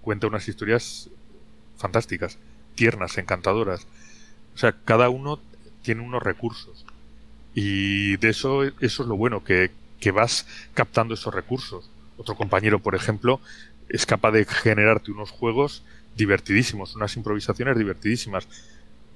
[0.00, 1.10] cuenta unas historias
[1.76, 2.38] fantásticas,
[2.74, 3.86] tiernas, encantadoras.
[4.54, 5.40] O sea, cada uno
[5.82, 6.84] tiene unos recursos.
[7.54, 11.90] Y de eso, eso es lo bueno, que, que vas captando esos recursos.
[12.16, 13.40] Otro compañero, por ejemplo,
[13.88, 15.82] es capaz de generarte unos juegos
[16.16, 18.48] divertidísimos, unas improvisaciones divertidísimas.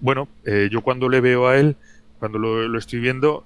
[0.01, 1.77] Bueno, eh, yo cuando le veo a él,
[2.19, 3.45] cuando lo, lo, estoy viendo,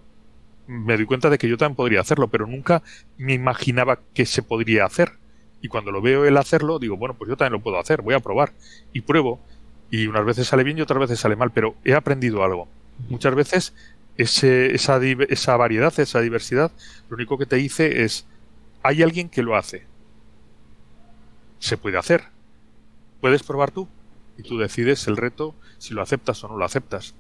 [0.71, 2.83] me doy cuenta de que yo también podría hacerlo, pero nunca
[3.19, 5.19] me imaginaba que se podría hacer.
[5.61, 8.15] Y cuando lo veo él hacerlo, digo, bueno, pues yo también lo puedo hacer, voy
[8.15, 8.53] a probar.
[8.93, 9.41] Y pruebo.
[9.91, 12.69] Y unas veces sale bien y otras veces sale mal, pero he aprendido algo.
[13.09, 13.75] Muchas veces
[14.17, 16.71] ese, esa, esa variedad, esa diversidad,
[17.09, 18.27] lo único que te dice es,
[18.85, 19.87] hay alguien que lo hace.
[21.59, 22.23] Se puede hacer.
[23.21, 23.89] Puedes probar tú.
[24.39, 27.15] Y tú decides el reto si lo aceptas o no lo aceptas.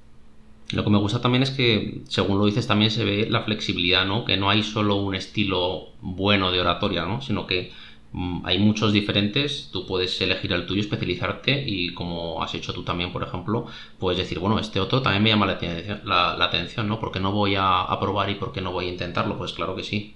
[0.73, 4.07] Lo que me gusta también es que, según lo dices, también se ve la flexibilidad,
[4.07, 4.25] ¿no?
[4.25, 7.21] Que no hay solo un estilo bueno de oratoria, ¿no?
[7.23, 7.73] Sino que
[8.13, 12.85] mm, hay muchos diferentes, tú puedes elegir el tuyo, especializarte y como has hecho tú
[12.85, 13.67] también, por ejemplo,
[13.99, 17.01] puedes decir, bueno, este otro también me llama la, atención, la, atención ¿no?
[17.01, 19.37] ¿Por qué no voy a, a probar y por qué no voy a intentarlo?
[19.39, 20.15] Pues claro que sí.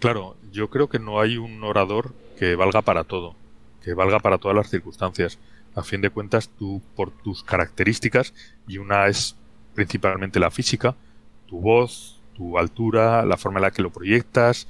[0.00, 3.36] Claro, yo creo que no hay un orador que valga para todo,
[3.84, 5.38] que valga para todas las circunstancias.
[5.74, 8.34] A fin de cuentas, tú, por tus características,
[8.68, 9.36] y una es
[9.74, 10.94] principalmente la física,
[11.46, 14.66] tu voz, tu altura, la forma en la que lo proyectas,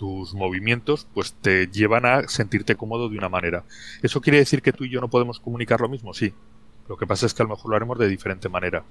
[0.00, 3.64] tus movimientos, pues te llevan a sentirte cómodo de una manera.
[4.02, 6.14] ¿Eso quiere decir que tú y yo no podemos comunicar lo mismo?
[6.14, 6.32] Sí.
[6.88, 8.82] Lo que pasa es que a lo mejor lo haremos de diferente manera.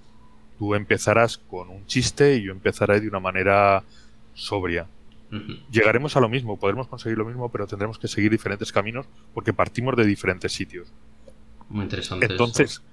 [0.60, 3.84] Tú empezarás con un chiste y yo empezaré de una manera
[4.34, 4.88] sobria.
[5.72, 9.52] llegaremos a lo mismo, podremos conseguir lo mismo, pero tendremos que seguir diferentes caminos porque
[9.52, 10.88] partimos de diferentes sitios.
[11.70, 12.28] Muy interesante.
[12.28, 12.84] Entonces,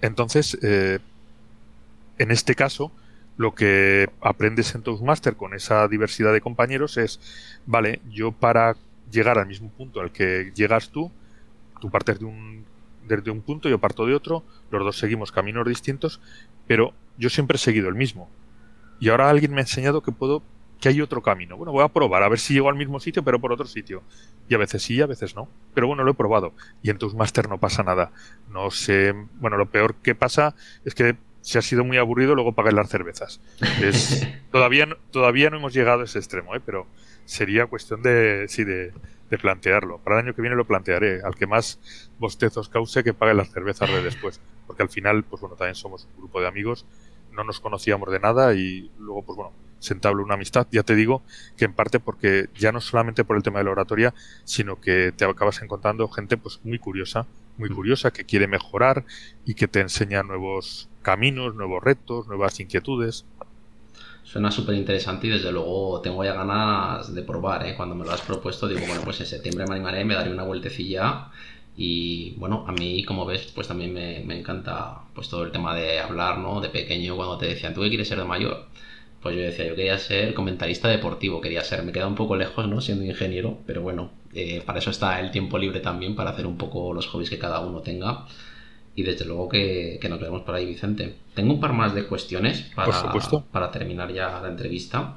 [0.00, 1.00] entonces eh,
[2.18, 2.92] en este caso,
[3.36, 7.20] lo que aprendes en Toastmaster con esa diversidad de compañeros es,
[7.66, 8.76] vale, yo para
[9.10, 11.12] llegar al mismo punto al que llegas tú,
[11.80, 12.64] tú partes de un,
[13.06, 16.20] desde un punto, yo parto de otro, los dos seguimos caminos distintos,
[16.66, 18.28] pero yo siempre he seguido el mismo.
[18.98, 20.42] Y ahora alguien me ha enseñado que puedo
[20.80, 21.56] que hay otro camino.
[21.56, 24.02] Bueno, voy a probar a ver si llego al mismo sitio, pero por otro sitio.
[24.48, 25.48] Y a veces sí, a veces no.
[25.74, 26.52] Pero bueno, lo he probado.
[26.82, 28.12] Y en Toastmaster no pasa nada.
[28.50, 29.14] No sé.
[29.40, 30.54] Bueno, lo peor que pasa
[30.84, 31.16] es que
[31.46, 33.40] si ha sido muy aburrido, luego pagué las cervezas.
[33.80, 36.60] Es, todavía, todavía no hemos llegado a ese extremo, ¿eh?
[36.66, 36.88] pero
[37.24, 38.92] sería cuestión de, sí, de,
[39.30, 39.98] de, plantearlo.
[39.98, 41.20] Para el año que viene lo plantearé.
[41.22, 41.78] Al que más
[42.18, 44.40] bostezos cause, que pague las cervezas de después.
[44.66, 46.84] Porque al final, pues bueno, también somos un grupo de amigos,
[47.30, 50.66] no nos conocíamos de nada y luego, pues bueno, se entabló una amistad.
[50.72, 51.22] Ya te digo
[51.56, 55.12] que en parte porque ya no solamente por el tema de la oratoria, sino que
[55.16, 57.24] te acabas encontrando gente pues muy curiosa,
[57.56, 59.04] muy curiosa, que quiere mejorar
[59.44, 63.24] y que te enseña nuevos caminos, nuevos retos, nuevas inquietudes.
[64.24, 67.64] Suena súper interesante y desde luego tengo ya ganas de probar.
[67.64, 67.76] ¿eh?
[67.76, 70.42] Cuando me lo has propuesto, digo, bueno, pues en septiembre me animaré, me daré una
[70.42, 71.28] vueltecilla.
[71.76, 75.76] Y bueno, a mí, como ves, pues también me, me encanta pues todo el tema
[75.76, 76.60] de hablar, ¿no?
[76.60, 78.66] De pequeño, cuando te decían, ¿tú qué quieres ser de mayor?
[79.22, 82.68] pues yo decía, yo quería ser comentarista deportivo, quería ser, me queda un poco lejos,
[82.68, 82.80] ¿no?
[82.80, 86.56] Siendo ingeniero, pero bueno, eh, para eso está el tiempo libre también, para hacer un
[86.56, 88.26] poco los hobbies que cada uno tenga.
[88.96, 91.14] Y desde luego que, nos vemos por ahí, Vicente.
[91.34, 93.12] Tengo un par más de cuestiones para,
[93.52, 95.14] para terminar ya la entrevista.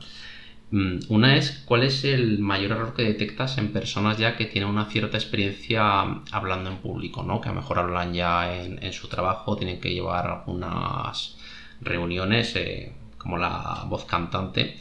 [0.72, 4.70] Mm, una es, ¿cuál es el mayor error que detectas en personas ya que tienen
[4.70, 6.02] una cierta experiencia
[6.32, 7.42] hablando en público, ¿no?
[7.42, 11.38] Que a lo mejor hablan ya en, en su trabajo, tienen que llevar algunas
[11.82, 14.78] reuniones, eh, como la voz cantante.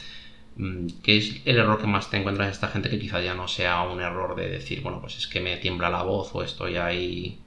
[0.56, 3.34] Mm, ¿Qué es el error que más te encuentras en esta gente que quizá ya
[3.34, 6.42] no sea un error de decir, bueno, pues es que me tiembla la voz o
[6.42, 7.38] estoy ahí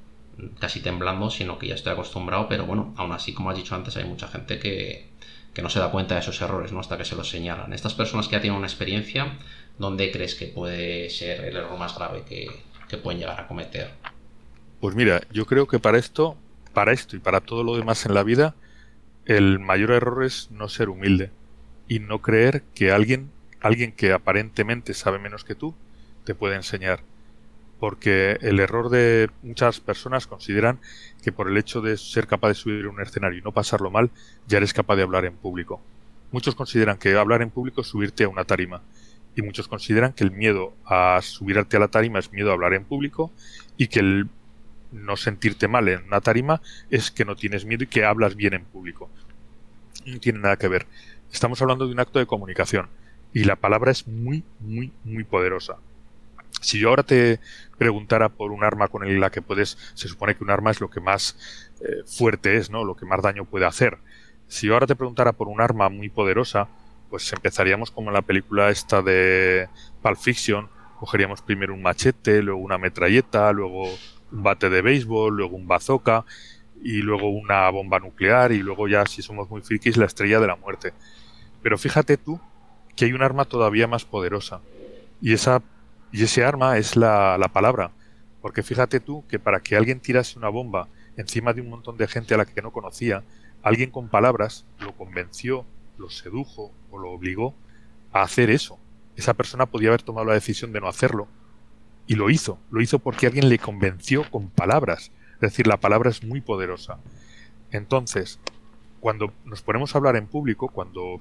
[0.59, 3.97] casi temblando, sino que ya estoy acostumbrado, pero bueno, aún así, como has dicho antes,
[3.97, 5.09] hay mucha gente que,
[5.61, 6.79] no se da cuenta de esos errores, ¿no?
[6.79, 7.73] Hasta que se los señalan.
[7.73, 9.37] Estas personas que ya tienen una experiencia,
[9.77, 12.47] ¿dónde crees que puede ser el error más grave que,
[12.87, 13.91] que pueden llegar a cometer?
[14.79, 16.35] Pues mira, yo creo que para esto,
[16.73, 18.55] para esto y para todo lo demás en la vida,
[19.25, 21.31] el mayor error es no ser humilde
[21.87, 25.75] y no creer que alguien, alguien que aparentemente sabe menos que tú,
[26.23, 27.01] te puede enseñar.
[27.81, 30.77] Porque el error de muchas personas consideran
[31.23, 34.11] que por el hecho de ser capaz de subir un escenario y no pasarlo mal,
[34.47, 35.81] ya eres capaz de hablar en público.
[36.31, 38.83] Muchos consideran que hablar en público es subirte a una tarima.
[39.35, 42.75] Y muchos consideran que el miedo a subirte a la tarima es miedo a hablar
[42.75, 43.31] en público
[43.77, 44.29] y que el
[44.91, 46.61] no sentirte mal en una tarima
[46.91, 49.09] es que no tienes miedo y que hablas bien en público.
[50.05, 50.85] No tiene nada que ver.
[51.33, 52.89] Estamos hablando de un acto de comunicación
[53.33, 55.77] y la palabra es muy, muy, muy poderosa.
[56.59, 57.39] Si yo ahora te
[57.77, 60.89] preguntara por un arma con la que puedes, se supone que un arma es lo
[60.89, 61.35] que más
[61.81, 62.83] eh, fuerte es, ¿no?
[62.83, 63.97] Lo que más daño puede hacer.
[64.47, 66.67] Si yo ahora te preguntara por un arma muy poderosa,
[67.09, 69.67] pues empezaríamos como en la película esta de
[70.01, 73.85] Pulp Fiction, cogeríamos primero un machete, luego una metralleta, luego
[74.31, 76.25] un bate de béisbol, luego un bazooka
[76.83, 80.47] y luego una bomba nuclear y luego ya si somos muy frikis la estrella de
[80.47, 80.93] la muerte.
[81.61, 82.39] Pero fíjate tú
[82.95, 84.61] que hay un arma todavía más poderosa
[85.21, 85.61] y esa
[86.11, 87.91] y ese arma es la, la palabra.
[88.41, 90.87] Porque fíjate tú que para que alguien tirase una bomba
[91.17, 93.23] encima de un montón de gente a la que no conocía,
[93.61, 95.65] alguien con palabras lo convenció,
[95.97, 97.53] lo sedujo o lo obligó
[98.11, 98.79] a hacer eso.
[99.15, 101.27] Esa persona podía haber tomado la decisión de no hacerlo,
[102.07, 105.11] y lo hizo, lo hizo porque alguien le convenció con palabras.
[105.35, 106.99] Es decir, la palabra es muy poderosa.
[107.71, 108.39] Entonces,
[108.99, 111.19] cuando nos ponemos a hablar en público, cuando,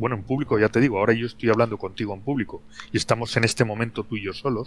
[0.00, 3.36] bueno, en público ya te digo, ahora yo estoy hablando contigo en público y estamos
[3.36, 4.66] en este momento tú y yo solos,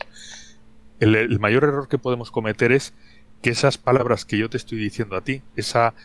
[0.99, 2.93] el, el mayor error que podemos cometer es
[3.41, 5.95] que esas palabras que yo te estoy diciendo a ti, esa,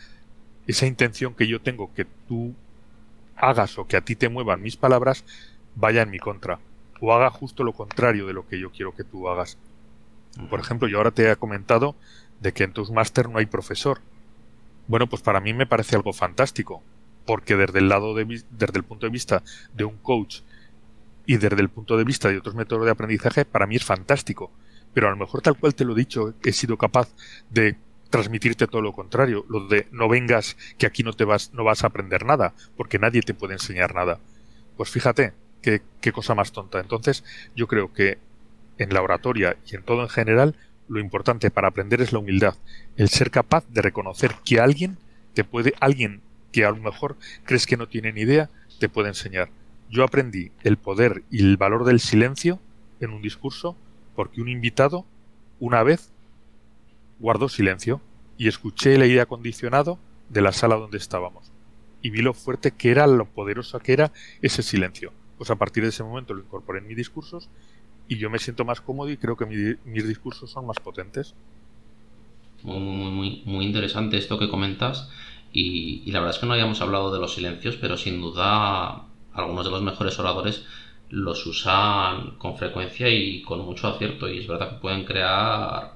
[0.65, 2.55] esa intención que yo tengo que tú
[3.37, 5.23] hagas o que a ti te muevan mis palabras,
[5.75, 6.59] vaya en mi contra
[6.99, 9.57] o haga justo lo contrario de lo que yo quiero que tú hagas.
[10.49, 11.95] Por ejemplo, yo ahora te he comentado
[12.39, 14.01] de que en Toastmaster no hay profesor.
[14.87, 16.81] Bueno, pues para mí me parece algo fantástico,
[17.29, 19.43] porque desde el lado de, desde el punto de vista
[19.75, 20.39] de un coach
[21.27, 24.51] y desde el punto de vista de otros métodos de aprendizaje, para mí es fantástico.
[24.95, 27.13] Pero a lo mejor tal cual te lo he dicho, he sido capaz
[27.51, 27.75] de
[28.09, 31.83] transmitirte todo lo contrario, lo de no vengas que aquí no te vas no vas
[31.83, 34.19] a aprender nada, porque nadie te puede enseñar nada.
[34.75, 36.79] Pues fíjate, qué, cosa más tonta.
[36.79, 37.23] Entonces,
[37.55, 38.17] yo creo que
[38.79, 40.55] en la oratoria y en todo en general,
[40.87, 42.55] lo importante para aprender es la humildad,
[42.97, 44.97] el ser capaz de reconocer que alguien
[45.35, 49.09] te puede, alguien que a lo mejor crees que no tiene ni idea, te puede
[49.09, 49.49] enseñar.
[49.89, 52.59] Yo aprendí el poder y el valor del silencio
[52.99, 53.75] en un discurso
[54.15, 55.05] porque un invitado
[55.59, 56.11] una vez
[57.19, 58.01] guardó silencio
[58.37, 61.51] y escuché el aire acondicionado de la sala donde estábamos
[62.01, 65.11] y vi lo fuerte que era, lo poderoso que era ese silencio.
[65.37, 67.49] Pues a partir de ese momento lo incorporé en mis discursos
[68.07, 71.35] y yo me siento más cómodo y creo que mis discursos son más potentes.
[72.63, 75.09] Muy, muy, muy interesante esto que comentas
[75.51, 79.05] y, y, la verdad es que no habíamos hablado de los silencios, pero sin duda
[79.33, 80.63] algunos de los mejores oradores
[81.09, 85.93] los usan con frecuencia y con mucho acierto y es verdad que pueden crear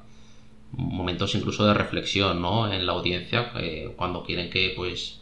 [0.71, 2.71] momentos incluso de reflexión ¿no?
[2.71, 5.19] en la audiencia eh, cuando quieren que pues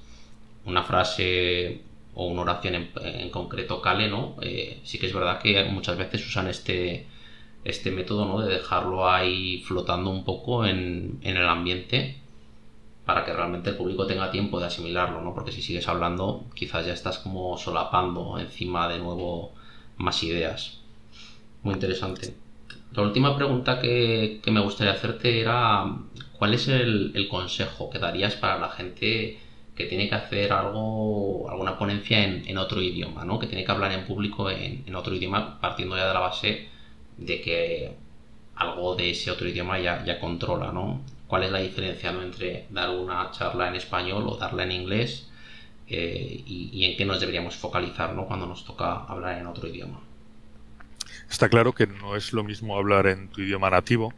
[0.66, 1.82] una frase
[2.14, 6.26] o una oración en, concreto cale no eh, sí que es verdad que muchas veces
[6.26, 7.08] usan este
[7.66, 8.42] este método ¿no?
[8.42, 12.20] de dejarlo ahí flotando un poco en, en el ambiente
[13.06, 15.34] para que realmente el público tenga tiempo de asimilarlo, ¿no?
[15.34, 19.54] Porque si sigues hablando, quizás ya estás como solapando encima de nuevo
[19.97, 20.80] más ideas.
[21.64, 22.34] Muy interesante.
[22.93, 25.86] La última pregunta que, me gustaría hacerte era,
[26.34, 29.39] ¿cuál es el, consejo que darías para la gente
[29.76, 33.39] que tiene que hacer algo, alguna ponencia en, otro idioma, ¿no?
[33.39, 36.68] que tiene que hablar en público en, otro idioma, partiendo ya de la base
[37.18, 37.95] de que
[38.56, 41.02] algo de ese otro idioma ya, ya controla, ¿no?
[41.32, 45.30] ¿Cuál es la diferencia entre dar una charla en español o darla en inglés?
[45.88, 48.28] Eh, y, en qué nos deberíamos focalizar ¿no?
[48.28, 50.02] cuando nos toca hablar en otro idioma.
[51.30, 54.14] Está claro que no es lo mismo hablar en tu idioma nativo,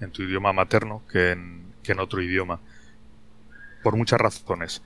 [0.00, 2.58] en tu idioma materno, que en, que en otro idioma.
[3.84, 4.82] Por muchas razones.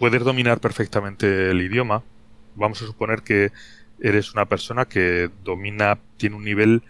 [0.00, 2.02] Puedes dominar perfectamente el idioma.
[2.56, 3.52] Vamos a suponer que
[4.00, 6.82] eres una persona que domina, tiene un nivel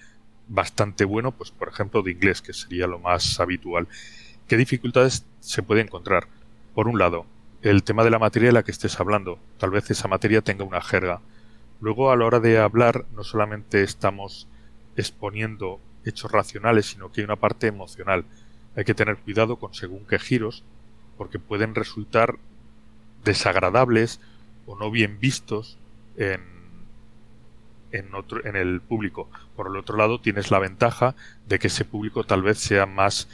[0.48, 3.86] bastante bueno, pues por ejemplo de inglés, que sería lo más habitual.
[4.50, 6.26] ¿Qué dificultades se puede encontrar?
[6.74, 7.24] Por un lado,
[7.62, 9.38] el tema de la materia de la que estés hablando.
[9.58, 11.20] Tal vez esa materia tenga una jerga.
[11.80, 14.48] Luego, a la hora de hablar, no solamente estamos
[14.96, 18.24] exponiendo hechos racionales, sino que hay una parte emocional.
[18.74, 20.64] Hay que tener cuidado con según qué giros,
[21.16, 22.34] porque pueden resultar
[23.22, 24.18] desagradables
[24.66, 25.78] o no bien vistos
[26.16, 26.40] en,
[27.92, 29.28] en, otro, en el público.
[29.54, 31.14] Por el otro lado, tienes la ventaja
[31.46, 33.28] de que ese público tal vez sea más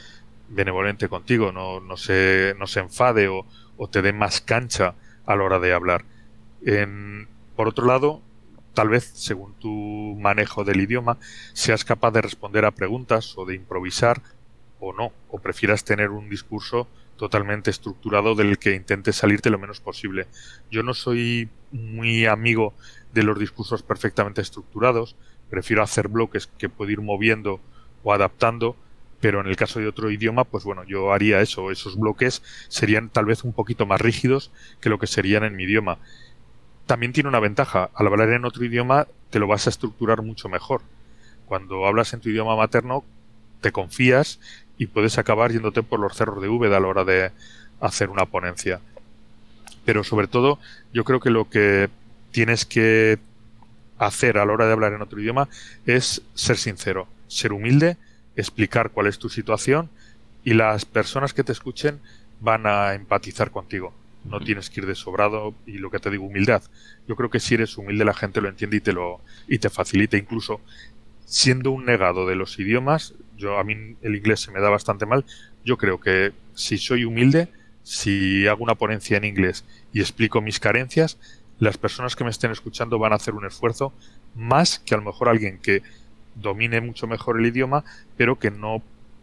[0.49, 3.45] benevolente contigo, no, no, se, no se enfade o,
[3.77, 4.95] o te dé más cancha
[5.25, 6.05] a la hora de hablar.
[7.55, 8.21] por otro lado,
[8.73, 11.17] tal vez, según tu manejo del idioma,
[11.53, 14.21] seas capaz de responder a preguntas o de improvisar
[14.79, 16.87] o no, o prefieras tener un discurso
[17.17, 20.27] totalmente estructurado del que intentes salirte lo menos posible.
[20.69, 22.73] Yo no soy muy amigo
[23.13, 25.15] de los discursos perfectamente estructurados,
[25.49, 27.59] prefiero hacer bloques que puedo ir moviendo
[28.03, 28.75] o adaptando
[29.19, 33.09] pero en el caso de otro idioma, pues bueno, yo haría eso, esos bloques serían
[33.09, 35.97] tal vez un poquito más rígidos que lo que serían en mi idioma.
[36.85, 40.49] También tiene una ventaja, al hablar en otro idioma te lo vas a estructurar mucho
[40.49, 40.81] mejor.
[41.45, 43.03] Cuando hablas en tu idioma materno,
[43.61, 44.39] te confías
[44.77, 47.31] y puedes acabar yéndote por los cerros de V a la hora de
[47.81, 48.79] hacer una ponencia.
[49.83, 50.59] Pero sobre todo,
[50.93, 51.89] yo creo que lo que
[52.31, 53.17] tienes que
[53.97, 55.49] hacer a la hora de hablar en otro idioma
[55.85, 57.97] es ser sincero, ser humilde
[58.37, 59.89] explicar cuál es tu situación
[60.43, 61.99] y las personas que te escuchen
[62.39, 63.93] van a empatizar contigo.
[64.23, 66.63] No tienes que ir de sobrado y lo que te digo, humildad.
[67.07, 69.69] Yo creo que si eres humilde la gente lo entiende y te lo y te
[69.69, 70.61] facilita incluso
[71.25, 75.05] siendo un negado de los idiomas, yo a mí el inglés se me da bastante
[75.05, 75.25] mal.
[75.65, 77.49] Yo creo que si soy humilde,
[77.83, 81.17] si hago una ponencia en inglés y explico mis carencias,
[81.59, 83.93] las personas que me estén escuchando van a hacer un esfuerzo
[84.35, 85.81] más que a lo mejor alguien que
[86.41, 87.83] domine mucho mejor el idioma,
[88.15, 88.81] pero que no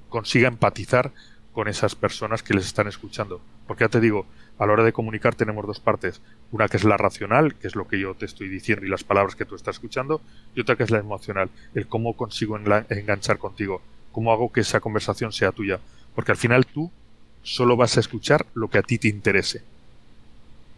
[0.08, 1.12] consiga empatizar
[1.52, 3.40] con esas personas que les están escuchando.
[3.66, 4.26] Porque ya te digo,
[4.58, 6.20] a la hora de comunicar tenemos dos partes.
[6.50, 9.04] Una que es la racional, que es lo que yo te estoy diciendo y las
[9.04, 10.20] palabras que tú estás escuchando,
[10.54, 14.80] y otra que es la emocional, el cómo consigo enganchar contigo, cómo hago que esa
[14.80, 15.80] conversación sea tuya.
[16.14, 16.90] Porque al final tú
[17.42, 19.62] solo vas a escuchar lo que a ti te interese.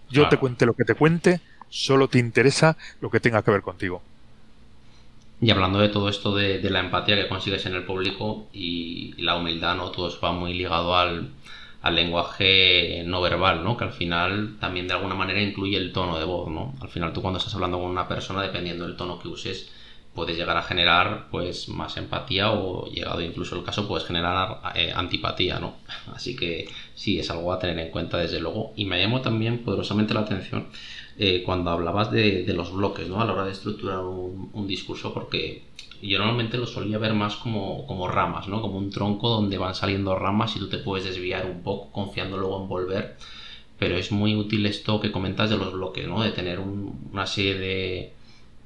[0.08, 3.62] Yo te cuente lo que te cuente, solo te interesa lo que tenga que ver
[3.62, 4.02] contigo.
[5.40, 9.36] Y hablando de todo esto de, la empatía que consigues en el público y, la
[9.36, 9.90] humildad, ¿no?
[9.90, 11.30] Todo eso va muy ligado al,
[11.90, 13.76] lenguaje no verbal, ¿no?
[13.76, 16.74] Que al final también de alguna manera incluye el tono de voz, ¿no?
[16.80, 19.70] Al final tú cuando estás hablando con una persona, dependiendo del tono que uses,
[20.16, 24.92] puedes llegar a generar pues más empatía o llegado incluso el caso puedes generar eh,
[24.96, 25.76] antipatía, ¿no?
[26.14, 28.72] Así que sí, es algo a tener en cuenta desde luego.
[28.74, 30.68] Y me llamó también poderosamente la atención
[31.18, 33.20] eh, cuando hablabas de, los bloques, ¿no?
[33.20, 35.62] A la hora de estructurar un, discurso, porque
[36.02, 38.60] yo normalmente lo solía ver más como, como, ramas, ¿no?
[38.60, 42.36] Como un tronco donde van saliendo ramas y tú te puedes desviar un poco confiando
[42.36, 43.16] luego en volver.
[43.78, 46.22] Pero es muy útil esto que comentas de los bloques, ¿no?
[46.22, 48.15] De tener una serie de,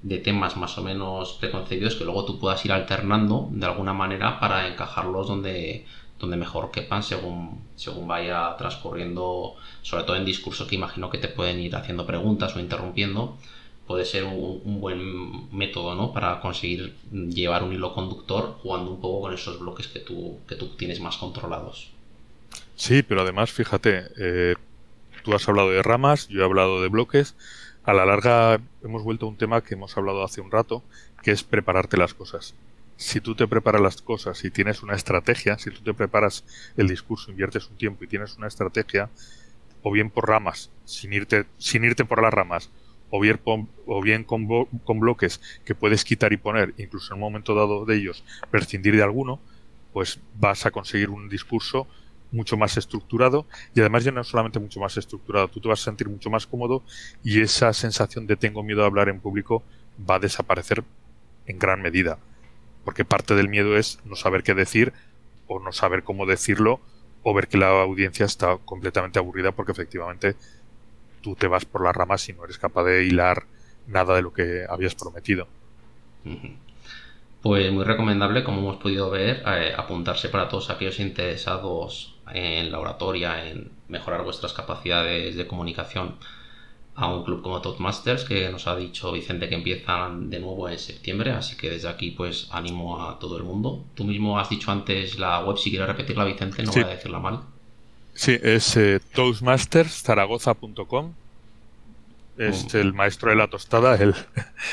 [0.03, 4.41] de temas más o menos preconcebidos que luego tú puedas ir alternando de alguna manera
[4.41, 5.85] para encajarlos donde,
[6.19, 11.29] donde mejor quepan según, según vaya transcurriendo, sobre todo en discurso que imagino que te
[11.29, 13.37] pueden ir haciendo preguntas o interrumpiendo,
[13.87, 16.13] puede ser un, buen método ¿no?
[16.13, 20.55] para conseguir llevar un hilo conductor jugando un poco con esos bloques que tú, que
[20.55, 21.91] tú tienes más controlados.
[22.77, 24.55] Sí, pero además, fíjate, eh,
[25.25, 27.35] tú has hablado de ramas, yo he hablado de bloques.
[27.83, 30.83] A la larga hemos vuelto a un tema que hemos hablado hace un rato,
[31.23, 32.55] que es prepararte las cosas.
[32.97, 36.45] Si tú te preparas las cosas y tienes una estrategia, si tú te preparas
[36.77, 39.09] el discurso, inviertes un tiempo y tienes una estrategia,
[39.83, 42.71] o bien por ramas, sin irte, sin irte por las ramas,
[43.09, 44.47] o bien, o bien con,
[44.85, 48.95] con bloques que puedes quitar y poner, incluso en un momento dado de ellos prescindir
[48.95, 49.41] de alguno,
[49.95, 51.89] pues vas a conseguir un discurso
[52.33, 55.85] mucho más estructurado y además ya no solamente mucho más estructurado, tú te vas a
[55.85, 56.83] sentir mucho más cómodo
[57.25, 59.63] y esa sensación de tengo miedo a hablar en público
[60.09, 60.85] va a desaparecer
[61.47, 62.19] en gran medida.
[62.85, 64.93] Porque parte del miedo es no saber qué decir
[65.47, 66.81] o no saber cómo decirlo
[67.23, 70.37] o ver que la audiencia está completamente aburrida porque efectivamente
[71.21, 73.45] tú te vas por las ramas y no eres capaz de hilar
[73.87, 75.47] nada de lo que habías prometido.
[77.43, 82.79] Pues muy recomendable, como hemos podido ver, eh, apuntarse para todos aquellos interesados en la
[82.79, 86.17] oratoria, en mejorar vuestras capacidades de comunicación
[86.95, 90.79] a un club como Toastmasters que nos ha dicho Vicente que empiezan de nuevo en
[90.79, 93.83] septiembre, así que desde aquí pues animo a todo el mundo.
[93.95, 97.19] Tú mismo has dicho antes la web, si quieres repetirla Vicente, no voy a decirla
[97.19, 97.41] mal.
[98.13, 101.15] Sí, es eh, toastmasterszaragoza.com.
[102.37, 104.15] Es el maestro de la tostada, el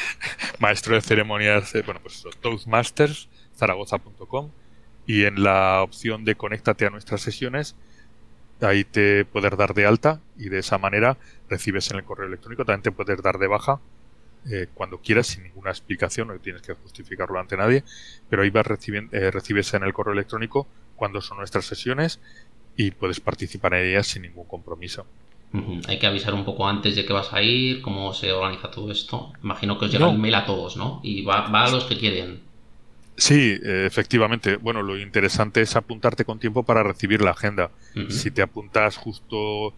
[0.60, 4.50] maestro de ceremonias, eh, bueno, pues toastmasterszaragoza.com
[5.08, 7.76] y en la opción de conéctate a nuestras sesiones,
[8.62, 11.18] ahí te puedes dar de alta y de esa manera
[11.50, 13.80] recibes en el correo electrónico, también te puedes dar de baja
[14.50, 17.84] eh, cuando quieras sin ninguna explicación, no tienes que justificarlo ante nadie,
[18.30, 22.20] pero ahí vas recibiendo, eh, recibes en el correo electrónico cuando son nuestras sesiones
[22.76, 25.06] y puedes participar en ellas sin ningún compromiso.
[25.88, 28.92] Hay que avisar un poco antes de que vas a ir, cómo se organiza todo
[28.92, 29.32] esto.
[29.42, 31.00] Imagino que os llega el mail a todos, ¿no?
[31.04, 32.42] Y va, va a los que quieren.
[33.18, 34.58] Sí, efectivamente.
[34.58, 37.72] Bueno, lo interesante es apuntarte con tiempo para recibir la agenda.
[38.10, 39.74] Si te apuntas justo,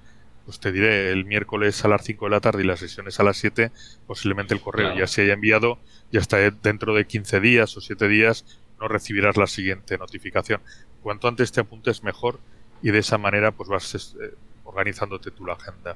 [0.45, 3.23] pues te diré, el miércoles a las 5 de la tarde y las sesiones a
[3.23, 3.71] las 7,
[4.07, 5.79] posiblemente el correo ya se haya enviado,
[6.11, 10.61] ya está dentro de 15 días o 7 días, no recibirás la siguiente notificación.
[11.01, 12.39] Cuanto antes te apuntes, mejor,
[12.81, 14.33] y de esa manera pues vas eh,
[14.63, 15.95] organizándote tú la agenda.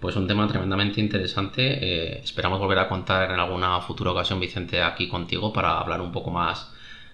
[0.00, 1.62] Pues un tema tremendamente interesante.
[1.62, 6.10] Eh, esperamos volver a contar en alguna futura ocasión, Vicente, aquí contigo para hablar un
[6.10, 6.72] poco más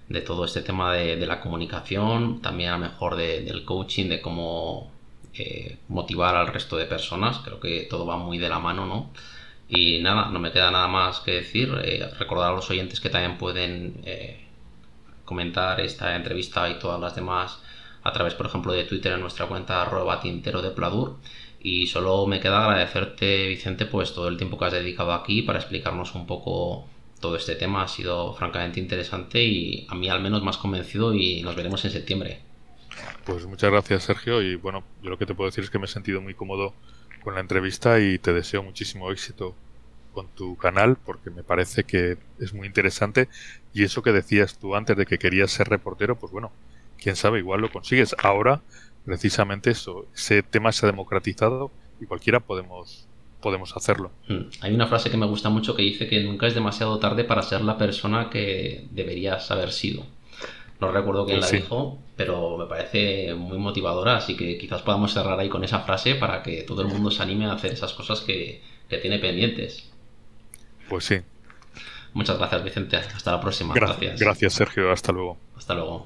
[0.09, 4.93] de todo este tema de, la comunicación, también a lo mejor del coaching, de cómo
[5.35, 7.39] eh, motivar al resto de personas.
[7.39, 9.11] Creo que todo va muy de la mano, ¿no?
[9.69, 11.69] Y nada, no me queda nada más que decir.
[11.85, 14.05] Eh, recordar a los oyentes que también pueden
[15.25, 17.61] comentar esta entrevista y todas las demás
[18.05, 21.17] a través, por ejemplo, de Twitter en nuestra cuenta arroba tintero de Pladur
[21.61, 25.59] y solo me queda agradecerte, Vicente, pues todo el tiempo que has dedicado aquí para
[25.59, 26.87] explicarnos un poco
[27.21, 27.83] todo este tema.
[27.83, 31.91] Ha sido francamente interesante y a mí al menos más convencido y nos veremos en
[31.91, 32.41] septiembre.
[33.25, 34.43] Pues muchas gracias, Sergio.
[34.43, 36.75] Y bueno, yo lo que te puedo decir es que me he sentido muy cómodo
[37.23, 39.55] con la entrevista y te deseo muchísimo éxito
[40.13, 43.29] con tu canal porque me parece que es muy interesante.
[43.75, 46.53] Y eso que decías tú antes de que querías ser reportero, pues bueno,
[46.99, 48.15] quién sabe, igual lo consigues.
[48.23, 48.63] Ahora
[49.07, 53.07] precisamente eso, ese tema se ha democratizado y cualquiera podemos
[53.41, 54.11] podemos hacerlo.
[54.29, 54.49] Hmm.
[54.61, 57.43] Hay una frase que me gusta mucho que dice que nunca es demasiado tarde para
[57.43, 60.05] ser la persona que deberías haber sido.
[60.81, 65.39] No recuerdo quién la dijo, pero me parece muy motivadora, así que quizás podamos cerrar
[65.39, 68.21] ahí con esa frase para que todo el mundo se anime a hacer esas cosas
[68.21, 69.91] que, que tiene pendientes.
[70.89, 71.21] Pues sí.
[72.15, 72.97] Muchas gracias, Vicente.
[72.97, 73.75] Hasta la próxima.
[73.75, 74.19] gracias.
[74.19, 74.91] Gracias, Sergio.
[74.91, 75.37] Hasta luego.
[75.57, 76.05] Hasta luego.